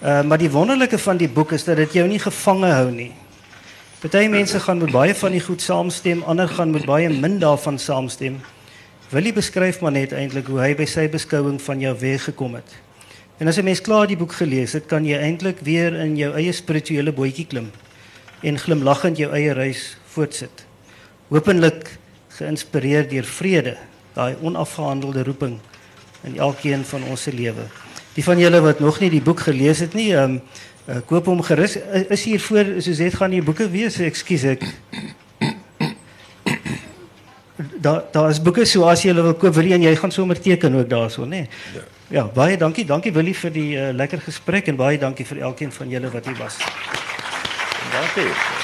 [0.00, 3.12] Uh maar die wonderlike van die boek is dat dit jou nie gevange hou nie.
[4.00, 7.76] Party mense gaan met baie van die goed saamstem, ander gaan met baie min daarvan
[7.78, 8.38] saamstem.
[9.12, 12.72] Willie beskryf maar net eintlik hoe hy by sy beskouing van jou weg gekom het.
[13.36, 16.32] En as 'n mens klaar die boek gelees het, kan jy eintlik weer in jou
[16.32, 17.70] eie spirituele bootjie klim
[18.42, 20.64] en glimlaggend jou eie reis voortsit.
[21.28, 21.98] Hoopelik
[22.28, 23.76] geïnspireer deur vrede,
[24.14, 25.58] daai onafgehandelde roeping
[26.24, 27.68] in elkeen van ons se lewe.
[28.14, 30.40] Die van julle wat nog nie die boek gelees het nie, ehm um,
[30.90, 31.76] uh, koop hom gerus.
[32.08, 33.98] Is hier voor Suzette gaan hier boeke wees?
[33.98, 34.66] Ekskuus ek.
[37.80, 40.12] Daar daar is boeke so as jy hulle wil koop, wil jy en jy gaan
[40.12, 41.44] sommer teken ook daarso, nê?
[41.44, 41.48] Nee?
[41.74, 41.84] Ja.
[42.20, 42.84] ja, baie dankie.
[42.84, 46.26] Dankie Willie vir die uh, lekker gesprek en baie dankie vir elkeen van julle wat
[46.26, 46.58] hier was.
[47.92, 48.59] Dankie.